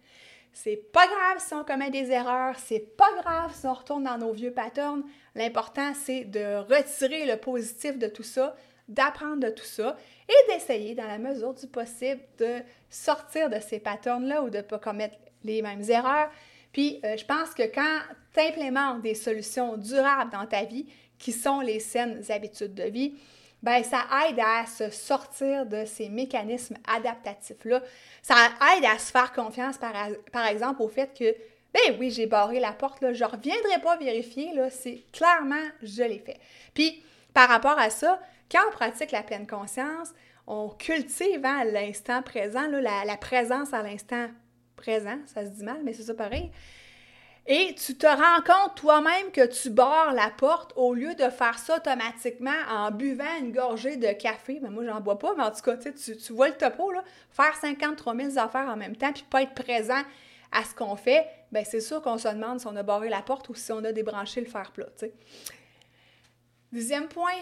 C'est 0.52 0.76
pas 0.76 1.06
grave 1.06 1.38
si 1.38 1.54
on 1.54 1.64
commet 1.64 1.90
des 1.90 2.10
erreurs, 2.10 2.58
c'est 2.58 2.96
pas 2.96 3.10
grave 3.22 3.52
si 3.54 3.66
on 3.66 3.72
retourne 3.72 4.04
dans 4.04 4.18
nos 4.18 4.32
vieux 4.32 4.52
patterns. 4.52 5.02
L'important, 5.34 5.92
c'est 5.94 6.24
de 6.24 6.56
retirer 6.56 7.24
le 7.24 7.36
positif 7.36 7.98
de 7.98 8.06
tout 8.06 8.22
ça, 8.22 8.54
d'apprendre 8.86 9.40
de 9.40 9.48
tout 9.48 9.64
ça 9.64 9.96
et 10.28 10.52
d'essayer, 10.52 10.94
dans 10.94 11.06
la 11.06 11.18
mesure 11.18 11.54
du 11.54 11.66
possible, 11.66 12.20
de 12.38 12.58
sortir 12.90 13.48
de 13.48 13.58
ces 13.60 13.80
patterns-là 13.80 14.42
ou 14.42 14.50
de 14.50 14.58
ne 14.58 14.62
pas 14.62 14.78
commettre 14.78 15.16
les 15.42 15.62
mêmes 15.62 15.82
erreurs. 15.88 16.30
Puis, 16.72 17.00
euh, 17.04 17.16
je 17.16 17.24
pense 17.24 17.54
que 17.54 17.62
quand 17.62 18.00
tu 18.34 18.40
implémentes 18.40 19.02
des 19.02 19.14
solutions 19.14 19.76
durables 19.76 20.32
dans 20.32 20.46
ta 20.46 20.64
vie, 20.64 20.86
qui 21.18 21.32
sont 21.32 21.60
les 21.60 21.78
saines 21.78 22.22
habitudes 22.30 22.74
de 22.74 22.84
vie, 22.84 23.14
ben 23.62 23.82
ça 23.84 24.04
aide 24.26 24.40
à 24.40 24.66
se 24.66 24.90
sortir 24.90 25.66
de 25.66 25.84
ces 25.84 26.08
mécanismes 26.08 26.76
adaptatifs-là. 26.86 27.82
Ça 28.22 28.34
aide 28.76 28.84
à 28.84 28.98
se 28.98 29.10
faire 29.10 29.32
confiance, 29.32 29.78
par, 29.78 30.46
exemple, 30.46 30.82
au 30.82 30.88
fait 30.88 31.16
que, 31.16 31.34
ben 31.72 31.96
oui, 31.98 32.10
j'ai 32.10 32.26
barré 32.26 32.60
la 32.60 32.72
porte, 32.72 33.00
là, 33.00 33.12
je 33.12 33.24
ne 33.24 33.28
reviendrai 33.28 33.80
pas 33.82 33.96
vérifier, 33.96 34.52
là, 34.54 34.68
c'est 34.68 35.04
clairement, 35.12 35.64
je 35.82 36.02
l'ai 36.02 36.18
fait. 36.18 36.38
Puis, 36.74 37.02
par 37.32 37.48
rapport 37.48 37.78
à 37.78 37.90
ça, 37.90 38.20
quand 38.50 38.60
on 38.68 38.72
pratique 38.72 39.12
la 39.12 39.22
pleine 39.22 39.46
conscience, 39.46 40.12
on 40.46 40.68
cultive 40.68 41.44
hein, 41.44 41.64
l'instant 41.64 42.22
présent, 42.22 42.66
là, 42.66 42.80
la, 42.80 43.04
la 43.04 43.16
présence 43.16 43.72
à 43.72 43.82
l'instant 43.82 44.28
présent, 44.76 45.18
ça 45.26 45.44
se 45.44 45.50
dit 45.50 45.64
mal, 45.64 45.78
mais 45.84 45.92
c'est 45.92 46.02
ça 46.02 46.14
pareil. 46.14 46.50
Et 47.46 47.74
tu 47.74 47.96
te 47.96 48.06
rends 48.06 48.42
compte 48.46 48.76
toi-même 48.76 49.32
que 49.32 49.44
tu 49.46 49.70
barres 49.70 50.12
la 50.12 50.30
porte 50.30 50.72
au 50.76 50.94
lieu 50.94 51.14
de 51.16 51.28
faire 51.28 51.58
ça 51.58 51.76
automatiquement 51.76 52.50
en 52.68 52.92
buvant 52.92 53.36
une 53.40 53.50
gorgée 53.50 53.96
de 53.96 54.12
café. 54.12 54.60
Mais 54.62 54.68
ben, 54.68 54.70
moi, 54.70 54.84
j'en 54.84 55.00
bois 55.00 55.18
pas, 55.18 55.34
mais 55.36 55.42
en 55.42 55.50
tout 55.50 55.62
cas, 55.62 55.76
tu, 55.76 56.32
vois 56.32 56.48
le 56.48 56.56
topo, 56.56 56.92
là, 56.92 57.02
faire 57.30 57.56
53 57.56 58.14
000 58.14 58.38
affaires 58.38 58.68
en 58.68 58.76
même 58.76 58.94
temps, 58.94 59.12
puis 59.12 59.24
pas 59.28 59.42
être 59.42 59.54
présent 59.54 60.02
à 60.52 60.62
ce 60.64 60.74
qu'on 60.74 60.94
fait, 60.96 61.26
bien, 61.50 61.64
c'est 61.64 61.80
sûr 61.80 62.00
qu'on 62.00 62.18
se 62.18 62.28
demande 62.28 62.60
si 62.60 62.66
on 62.66 62.76
a 62.76 62.82
barré 62.82 63.08
la 63.08 63.22
porte 63.22 63.48
ou 63.48 63.54
si 63.54 63.72
on 63.72 63.82
a 63.84 63.92
débranché 63.92 64.40
le 64.40 64.46
fer 64.46 64.70
plat. 64.70 64.86
Deuxième 66.70 67.08
point, 67.08 67.40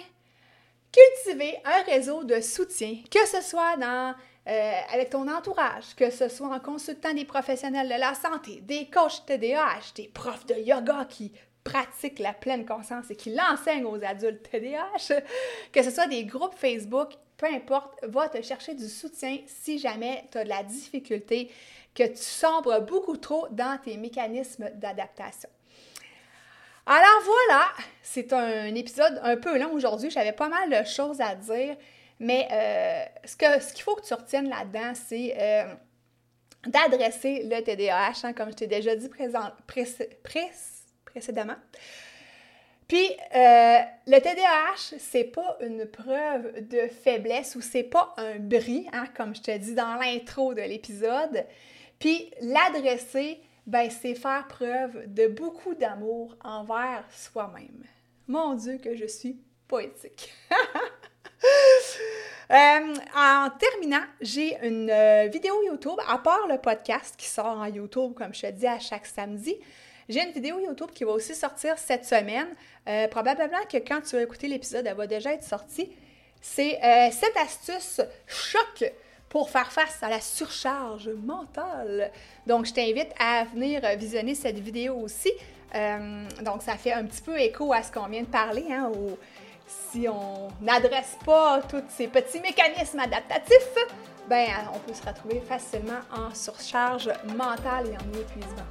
cultiver 0.93 1.59
un 1.65 1.83
réseau 1.83 2.25
de 2.25 2.41
soutien, 2.41 2.97
que 3.11 3.27
ce 3.27 3.43
soit 3.43 3.77
dans 3.77 4.15
euh, 4.48 4.72
avec 4.92 5.11
ton 5.11 5.29
entourage, 5.29 5.94
que 5.96 6.11
ce 6.11 6.29
soit 6.29 6.48
en 6.48 6.61
consultant 6.61 7.12
des 7.12 7.24
professionnels 7.24 7.88
de 7.88 8.00
la 8.00 8.14
santé, 8.14 8.61
des 8.62 8.87
coachs 8.87 9.24
TDAH, 9.26 9.92
des 9.96 10.09
profs 10.09 10.46
de 10.46 10.55
yoga 10.55 11.07
qui 11.09 11.33
pratiquent 11.62 12.18
la 12.20 12.33
pleine 12.33 12.64
conscience 12.64 13.11
et 13.11 13.16
qui 13.16 13.35
l'enseignent 13.35 13.85
aux 13.85 14.03
adultes 14.03 14.48
TDAH, 14.50 15.20
que 15.72 15.83
ce 15.83 15.90
soit 15.90 16.07
des 16.07 16.24
groupes 16.24 16.55
Facebook, 16.57 17.11
peu 17.37 17.46
importe, 17.46 17.98
va 18.03 18.29
te 18.29 18.40
chercher 18.42 18.74
du 18.74 18.88
soutien 18.88 19.38
si 19.46 19.79
jamais 19.79 20.24
tu 20.33 20.38
as 20.38 20.44
de 20.44 20.48
la 20.48 20.62
difficulté, 20.62 21.50
que 21.94 22.07
tu 22.07 22.16
sombres 22.16 22.81
beaucoup 22.81 23.16
trop 23.16 23.46
dans 23.50 23.79
tes 23.79 23.96
mécanismes 23.96 24.70
d'adaptation. 24.74 25.48
Alors 26.87 27.22
voilà, 27.24 27.68
c'est 28.03 28.33
un 28.33 28.74
épisode 28.74 29.20
un 29.22 29.37
peu 29.37 29.59
long 29.59 29.72
aujourd'hui. 29.72 30.11
J'avais 30.11 30.33
pas 30.33 30.48
mal 30.48 30.70
de 30.70 30.88
choses 30.88 31.20
à 31.20 31.35
dire. 31.35 31.76
Mais 32.20 32.46
euh, 32.52 33.04
ce 33.24 33.72
qu'il 33.72 33.83
faut 33.83 33.96
que 33.96 34.06
tu 34.06 34.12
retiennes 34.12 34.50
là-dedans, 34.50 34.92
c'est 34.94 35.35
euh, 35.38 35.74
d'adresser 36.66 37.42
le 37.44 37.62
TDAH, 37.62 38.20
hein, 38.24 38.33
comme 38.35 38.50
je 38.50 38.56
t'ai 38.56 38.66
déjà 38.66 38.94
dit 38.94 39.09
précédemment. 41.04 41.56
Puis, 42.87 43.09
euh, 43.35 43.78
le 44.06 44.18
TDAH, 44.18 44.98
c'est 44.98 45.24
pas 45.24 45.56
une 45.61 45.87
preuve 45.87 46.68
de 46.68 46.88
faiblesse 46.88 47.56
ou 47.56 47.62
c'est 47.62 47.85
pas 47.85 48.14
un 48.18 48.38
bris, 48.38 48.87
hein, 48.92 49.06
comme 49.16 49.35
je 49.35 49.40
te 49.40 49.56
dis 49.56 49.74
dans 49.74 49.94
l'intro 49.94 50.52
de 50.52 50.61
l'épisode. 50.61 51.46
Puis, 51.98 52.30
l'adresser, 52.42 53.40
ben, 53.66 53.88
c'est 53.88 54.14
faire 54.14 54.46
preuve 54.48 55.04
de 55.06 55.26
beaucoup 55.26 55.74
d'amour 55.74 56.37
envers 56.44 57.04
soi-même. 57.12 57.85
Mon 58.26 58.54
Dieu, 58.54 58.76
que 58.76 58.94
je 58.94 59.06
suis 59.06 59.40
poétique. 59.68 60.35
Euh, 62.53 62.94
en 63.14 63.48
terminant, 63.50 64.03
j'ai 64.20 64.59
une 64.66 64.90
euh, 64.90 65.29
vidéo 65.33 65.55
YouTube, 65.68 66.00
à 66.09 66.18
part 66.18 66.48
le 66.48 66.59
podcast 66.59 67.14
qui 67.16 67.29
sort 67.29 67.46
en 67.46 67.66
YouTube, 67.66 68.12
comme 68.14 68.35
je 68.35 68.40
te 68.40 68.50
dis, 68.50 68.66
à 68.66 68.81
chaque 68.81 69.07
samedi. 69.07 69.55
J'ai 70.09 70.20
une 70.24 70.33
vidéo 70.33 70.59
YouTube 70.59 70.90
qui 70.92 71.05
va 71.05 71.12
aussi 71.12 71.37
sortir 71.37 71.79
cette 71.79 72.05
semaine. 72.05 72.48
Euh, 72.88 73.07
probablement 73.07 73.62
que 73.72 73.76
quand 73.76 74.00
tu 74.00 74.16
vas 74.16 74.22
écouter 74.22 74.48
l'épisode, 74.48 74.85
elle 74.85 74.96
va 74.96 75.07
déjà 75.07 75.33
être 75.33 75.44
sortie. 75.44 75.92
C'est 76.40 76.81
cette 77.12 77.37
astuce 77.37 78.00
choc 78.26 78.92
pour 79.29 79.48
faire 79.48 79.70
face 79.70 80.03
à 80.03 80.09
la 80.09 80.20
surcharge 80.20 81.09
mentale. 81.09 82.11
Donc, 82.48 82.66
je 82.66 82.72
t'invite 82.72 83.14
à 83.20 83.44
venir 83.44 83.83
visionner 83.96 84.35
cette 84.35 84.59
vidéo 84.59 84.96
aussi. 84.96 85.31
donc, 86.42 86.62
ça 86.62 86.76
fait 86.76 86.94
un 86.94 87.05
petit 87.05 87.22
peu 87.22 87.38
écho 87.38 87.72
à 87.72 87.85
ce 87.85 87.92
qu'on 87.92 88.09
vient 88.09 88.22
de 88.22 88.26
parler, 88.26 88.66
hein, 88.72 88.90
si 89.92 90.09
on 90.09 90.48
n'adresse 90.61 91.16
pas 91.24 91.61
tous 91.68 91.83
ces 91.88 92.09
petits 92.09 92.40
mécanismes 92.40 93.00
adaptatifs, 93.00 93.76
ben, 94.28 94.48
on 94.74 94.78
peut 94.78 94.94
se 94.94 95.06
retrouver 95.06 95.40
facilement 95.40 96.00
en 96.12 96.35
surcharge 96.35 97.11
mentale 97.37 97.88
et 97.88 97.96
en 97.96 98.20
épuisement. 98.20 98.66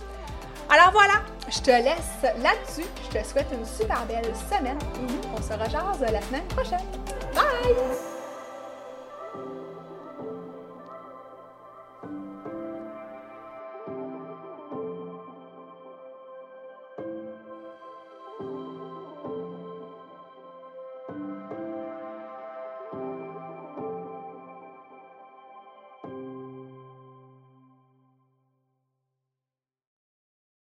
Alors 0.69 0.91
voilà, 0.91 1.23
je 1.49 1.59
te 1.59 1.71
laisse 1.71 2.21
là-dessus. 2.43 2.87
Je 3.11 3.19
te 3.19 3.25
souhaite 3.25 3.47
une 3.51 3.65
super 3.65 4.05
belle 4.05 4.31
semaine 4.49 4.77
on 5.35 5.41
se 5.41 5.53
rejase 5.53 6.01
la 6.01 6.21
semaine 6.21 6.47
prochaine. 6.47 6.85
Bye! 7.33 8.18